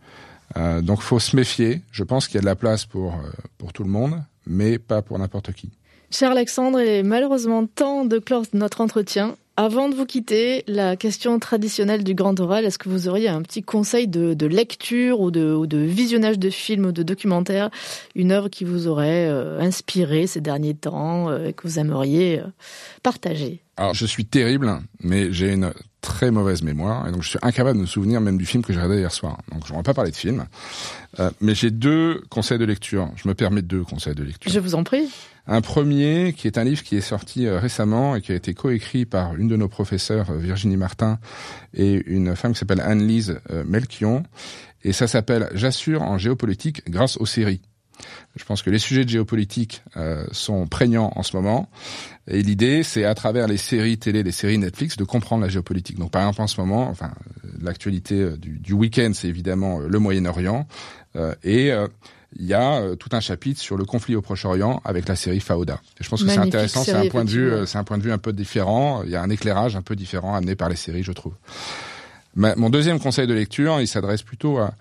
Euh, 0.56 0.80
donc 0.82 1.00
faut 1.00 1.18
se 1.18 1.36
méfier. 1.36 1.82
Je 1.90 2.04
pense 2.04 2.26
qu'il 2.26 2.36
y 2.36 2.38
a 2.38 2.42
de 2.42 2.46
la 2.46 2.56
place 2.56 2.86
pour, 2.86 3.14
euh, 3.14 3.30
pour 3.58 3.72
tout 3.72 3.84
le 3.84 3.90
monde, 3.90 4.22
mais 4.46 4.78
pas 4.78 5.02
pour 5.02 5.18
n'importe 5.18 5.52
qui. 5.52 5.70
Cher 6.10 6.30
Alexandre, 6.30 6.80
il 6.80 6.88
est 6.88 7.02
malheureusement 7.02 7.66
temps 7.66 8.04
de 8.04 8.18
clore 8.18 8.44
notre 8.52 8.80
entretien. 8.80 9.36
Avant 9.56 9.88
de 9.88 9.94
vous 9.94 10.04
quitter, 10.04 10.64
la 10.66 10.96
question 10.96 11.38
traditionnelle 11.38 12.02
du 12.02 12.14
grand 12.14 12.38
oral, 12.40 12.64
est-ce 12.64 12.76
que 12.76 12.88
vous 12.88 13.06
auriez 13.06 13.28
un 13.28 13.40
petit 13.40 13.62
conseil 13.62 14.08
de, 14.08 14.46
lecture 14.46 15.20
ou 15.20 15.30
de, 15.30 15.76
visionnage 15.76 16.40
de 16.40 16.50
films 16.50 16.86
ou 16.86 16.92
de 16.92 17.04
documentaires, 17.04 17.70
une 18.16 18.32
œuvre 18.32 18.48
qui 18.48 18.64
vous 18.64 18.88
aurait 18.88 19.28
euh, 19.28 19.60
inspiré 19.60 20.26
ces 20.26 20.40
derniers 20.40 20.74
temps, 20.74 21.30
euh, 21.30 21.46
et 21.46 21.52
que 21.52 21.68
vous 21.68 21.78
aimeriez 21.78 22.40
euh, 22.40 22.46
partager? 23.04 23.60
Alors, 23.76 23.94
je 23.94 24.06
suis 24.06 24.24
terrible, 24.24 24.80
mais 25.00 25.32
j'ai 25.32 25.52
une 25.52 25.72
très 26.04 26.30
mauvaise 26.30 26.62
mémoire 26.62 27.08
et 27.08 27.12
donc 27.12 27.22
je 27.22 27.30
suis 27.30 27.38
incapable 27.42 27.78
de 27.78 27.82
me 27.82 27.86
souvenir 27.86 28.20
même 28.20 28.36
du 28.36 28.44
film 28.44 28.62
que 28.62 28.72
j'ai 28.72 28.78
regardé 28.78 29.00
hier 29.00 29.10
soir. 29.10 29.38
Donc 29.50 29.66
je 29.66 29.72
ne 29.72 29.78
vais 29.78 29.82
pas 29.82 29.94
parler 29.94 30.10
de 30.10 30.16
film, 30.16 30.44
euh, 31.18 31.30
mais 31.40 31.54
j'ai 31.54 31.70
deux 31.70 32.22
conseils 32.28 32.58
de 32.58 32.64
lecture. 32.64 33.10
Je 33.16 33.26
me 33.26 33.34
permets 33.34 33.62
deux 33.62 33.82
conseils 33.82 34.14
de 34.14 34.22
lecture. 34.22 34.52
Je 34.52 34.60
vous 34.60 34.74
en 34.74 34.84
prie. 34.84 35.10
Un 35.46 35.62
premier 35.62 36.34
qui 36.36 36.46
est 36.46 36.58
un 36.58 36.64
livre 36.64 36.82
qui 36.82 36.96
est 36.96 37.00
sorti 37.00 37.46
euh, 37.46 37.58
récemment 37.58 38.16
et 38.16 38.20
qui 38.20 38.32
a 38.32 38.34
été 38.34 38.52
coécrit 38.52 39.06
par 39.06 39.34
une 39.34 39.48
de 39.48 39.56
nos 39.56 39.68
professeurs, 39.68 40.30
euh, 40.30 40.36
Virginie 40.36 40.76
Martin, 40.76 41.18
et 41.72 42.02
une 42.06 42.36
femme 42.36 42.52
qui 42.52 42.58
s'appelle 42.58 42.80
Anne-Lise 42.82 43.40
Melchion. 43.66 44.24
Et 44.82 44.92
ça 44.92 45.06
s'appelle 45.06 45.48
J'assure 45.54 46.02
en 46.02 46.18
géopolitique 46.18 46.82
grâce 46.90 47.16
aux 47.16 47.26
séries. 47.26 47.62
Je 48.36 48.44
pense 48.44 48.62
que 48.62 48.70
les 48.70 48.78
sujets 48.78 49.04
de 49.04 49.10
géopolitique 49.10 49.82
euh, 49.96 50.24
sont 50.32 50.66
prégnants 50.66 51.12
en 51.14 51.22
ce 51.22 51.36
moment. 51.36 51.68
Et 52.26 52.42
l'idée, 52.42 52.82
c'est 52.82 53.04
à 53.04 53.14
travers 53.14 53.46
les 53.46 53.56
séries 53.56 53.98
télé, 53.98 54.22
les 54.22 54.32
séries 54.32 54.58
Netflix, 54.58 54.96
de 54.96 55.04
comprendre 55.04 55.42
la 55.42 55.48
géopolitique. 55.48 55.98
Donc, 55.98 56.10
par 56.10 56.22
exemple, 56.22 56.42
en 56.42 56.46
ce 56.46 56.60
moment, 56.60 56.88
enfin, 56.88 57.12
l'actualité 57.60 58.20
euh, 58.20 58.36
du, 58.36 58.58
du 58.58 58.72
week-end, 58.72 59.12
c'est 59.14 59.28
évidemment 59.28 59.80
euh, 59.80 59.88
le 59.88 59.98
Moyen-Orient. 59.98 60.66
et 61.44 61.70
il 62.36 62.46
y 62.46 62.54
a 62.54 62.96
tout 62.98 63.10
un 63.12 63.20
chapitre 63.20 63.60
sur 63.60 63.76
le 63.76 63.84
conflit 63.84 64.16
au 64.16 64.22
Proche-Orient 64.22 64.82
avec 64.84 65.06
la 65.06 65.14
série 65.14 65.38
Fauda. 65.38 65.80
Et 66.00 66.02
je 66.02 66.08
pense 66.08 66.24
que 66.24 66.28
c'est 66.28 66.38
intéressant. 66.38 66.82
C'est 66.82 66.92
un 66.92 67.08
point 67.08 67.24
de 67.24 67.30
vue, 67.30 67.52
c'est 67.66 67.78
un 67.78 67.84
point 67.84 67.98
de 67.98 68.02
vue 68.02 68.10
un 68.10 68.18
peu 68.18 68.32
différent. 68.32 69.04
Il 69.04 69.10
y 69.10 69.16
a 69.16 69.22
un 69.22 69.30
éclairage 69.30 69.76
un 69.76 69.82
peu 69.82 69.94
différent 69.94 70.34
amené 70.34 70.56
par 70.56 70.68
les 70.68 70.74
séries, 70.74 71.04
je 71.04 71.12
trouve. 71.12 71.34
mon 72.34 72.70
deuxième 72.70 72.98
conseil 72.98 73.28
de 73.28 73.34
lecture, 73.34 73.80
il 73.80 73.86
s'adresse 73.86 74.22
plutôt 74.22 74.58
à, 74.58 74.74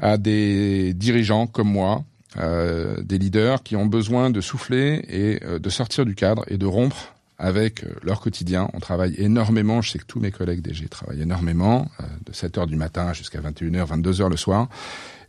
à 0.00 0.16
des 0.16 0.94
dirigeants 0.94 1.46
comme 1.48 1.68
moi 1.68 1.98
euh, 1.98 2.09
des 2.36 3.18
leaders 3.18 3.62
qui 3.62 3.76
ont 3.76 3.86
besoin 3.86 4.30
de 4.30 4.40
souffler 4.40 5.04
et 5.08 5.44
euh, 5.44 5.58
de 5.58 5.70
sortir 5.70 6.04
du 6.04 6.14
cadre 6.14 6.44
et 6.48 6.58
de 6.58 6.66
rompre 6.66 7.14
avec 7.38 7.84
euh, 7.84 7.88
leur 8.02 8.20
quotidien. 8.20 8.68
On 8.74 8.80
travaille 8.80 9.14
énormément, 9.18 9.82
je 9.82 9.90
sais 9.90 9.98
que 9.98 10.04
tous 10.04 10.20
mes 10.20 10.30
collègues 10.30 10.60
DG 10.60 10.86
travaillent 10.88 11.22
énormément, 11.22 11.88
de 12.24 12.32
7 12.32 12.58
heures 12.58 12.66
du 12.66 12.76
matin 12.76 13.12
jusqu'à 13.12 13.40
21h, 13.40 13.86
22h 13.86 14.30
le 14.30 14.36
soir. 14.36 14.68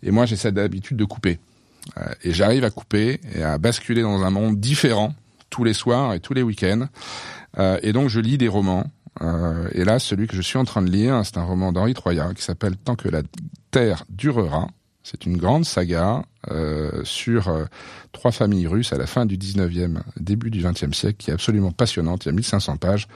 Et 0.04 0.12
moi, 0.12 0.26
j'ai 0.26 0.36
cette 0.36 0.58
habitude 0.58 0.98
de 0.98 1.06
couper. 1.06 1.40
et 2.24 2.34
j'arrive 2.34 2.64
à 2.64 2.70
couper 2.70 3.20
et 3.34 3.44
à 3.44 3.58
basculer 3.58 4.02
dans 4.02 4.24
un 4.24 4.30
monde 4.30 4.60
différent 4.60 5.16
tous 5.50 5.64
les 5.64 5.74
soirs 5.74 6.14
et 6.14 6.20
tous 6.20 6.34
les 6.34 6.44
week-ends. 6.44 6.88
et 7.82 7.94
donc, 7.94 8.10
je 8.10 8.20
lis 8.20 8.38
des 8.38 8.48
romans. 8.48 8.86
et 9.74 9.84
là, 9.84 10.00
celui 10.00 10.28
que 10.28 10.36
je 10.36 10.42
suis 10.42 10.58
en 10.58 10.66
train 10.66 10.82
de 10.82 10.90
lire, 10.90 11.22
c'est 11.24 11.38
un 11.38 11.44
roman 11.44 11.72
d'Henri 11.72 11.94
Troyat 11.94 12.34
qui 12.34 12.44
s'appelle 12.44 12.78
Tant 12.78 12.96
que 12.96 13.10
la 13.10 13.22
terre 13.70 14.06
durera. 14.10 14.68
C'est 15.04 15.26
une 15.26 15.38
grande 15.38 15.66
saga 15.66 16.24
euh, 16.52 17.02
sur 17.04 17.48
euh, 17.48 17.66
trois 18.12 18.32
familles 18.32 18.68
russes 18.68 18.94
à 18.94 18.98
la 18.98 19.08
fin 19.08 19.26
du 19.26 19.38
19e, 19.38 20.02
début 20.20 20.52
du 20.52 20.64
20e 20.64 20.94
siècle, 20.94 21.16
qui 21.18 21.32
est 21.32 21.34
absolument 21.34 21.72
passionnante. 21.72 22.26
Il 22.26 22.28
y 22.28 22.30
a 22.30 22.34
1500 22.34 22.78
pages. 22.78 23.08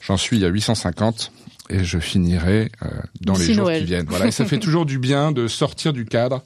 J'en 0.00 0.16
suis 0.16 0.44
à 0.44 0.48
850 0.48 1.32
et 1.70 1.84
je 1.84 1.98
finirai 1.98 2.70
euh, 2.82 2.88
dans 3.20 3.36
les 3.36 3.52
jours 3.52 3.70
qui 3.70 3.84
viennent. 3.84 4.06
Voilà, 4.08 4.26
et 4.28 4.30
ça 4.30 4.46
fait 4.46 4.58
toujours 4.60 4.86
du 4.86 4.98
bien 4.98 5.32
de 5.32 5.48
sortir 5.48 5.92
du 5.92 6.06
cadre 6.06 6.42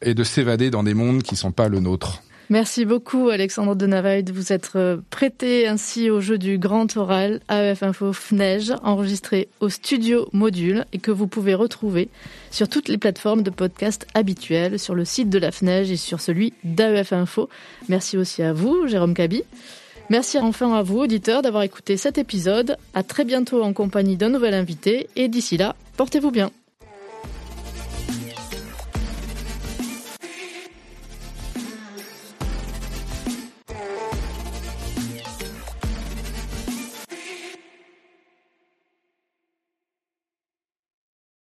et 0.00 0.14
de 0.14 0.24
s'évader 0.24 0.70
dans 0.70 0.82
des 0.82 0.94
mondes 0.94 1.22
qui 1.22 1.36
sont 1.36 1.52
pas 1.52 1.68
le 1.68 1.80
nôtre. 1.80 2.22
Merci 2.50 2.84
beaucoup 2.84 3.30
Alexandre 3.30 3.74
de 3.74 3.86
Navaille 3.86 4.22
de 4.22 4.32
vous 4.32 4.52
être 4.52 4.76
euh, 4.76 4.96
prêté 5.08 5.66
ainsi 5.66 6.10
au 6.10 6.20
jeu 6.20 6.36
du 6.36 6.58
grand 6.58 6.94
oral 6.96 7.40
AEF 7.50 7.82
Info 7.82 8.12
FNEJ 8.12 8.74
enregistré 8.82 9.48
au 9.60 9.70
studio 9.70 10.28
Module 10.34 10.84
et 10.92 10.98
que 10.98 11.10
vous 11.10 11.26
pouvez 11.26 11.54
retrouver 11.54 12.10
sur 12.50 12.68
toutes 12.68 12.88
les 12.88 12.98
plateformes 12.98 13.42
de 13.42 13.50
podcast 13.50 14.06
habituelles, 14.12 14.78
sur 14.78 14.94
le 14.94 15.06
site 15.06 15.30
de 15.30 15.38
la 15.38 15.52
FNEJ 15.52 15.92
et 15.92 15.96
sur 15.96 16.20
celui 16.20 16.52
d'AEF 16.64 17.14
Info. 17.14 17.48
Merci 17.88 18.18
aussi 18.18 18.42
à 18.42 18.52
vous 18.52 18.86
Jérôme 18.86 19.14
Cabi. 19.14 19.42
Merci 20.10 20.38
enfin 20.38 20.74
à 20.74 20.82
vous 20.82 20.98
auditeurs 20.98 21.40
d'avoir 21.40 21.62
écouté 21.62 21.96
cet 21.96 22.18
épisode. 22.18 22.76
À 22.92 23.02
très 23.02 23.24
bientôt 23.24 23.62
en 23.62 23.72
compagnie 23.72 24.16
d'un 24.16 24.28
nouvel 24.28 24.52
invité 24.52 25.08
et 25.16 25.28
d'ici 25.28 25.56
là, 25.56 25.76
portez-vous 25.96 26.30
bien. 26.30 26.50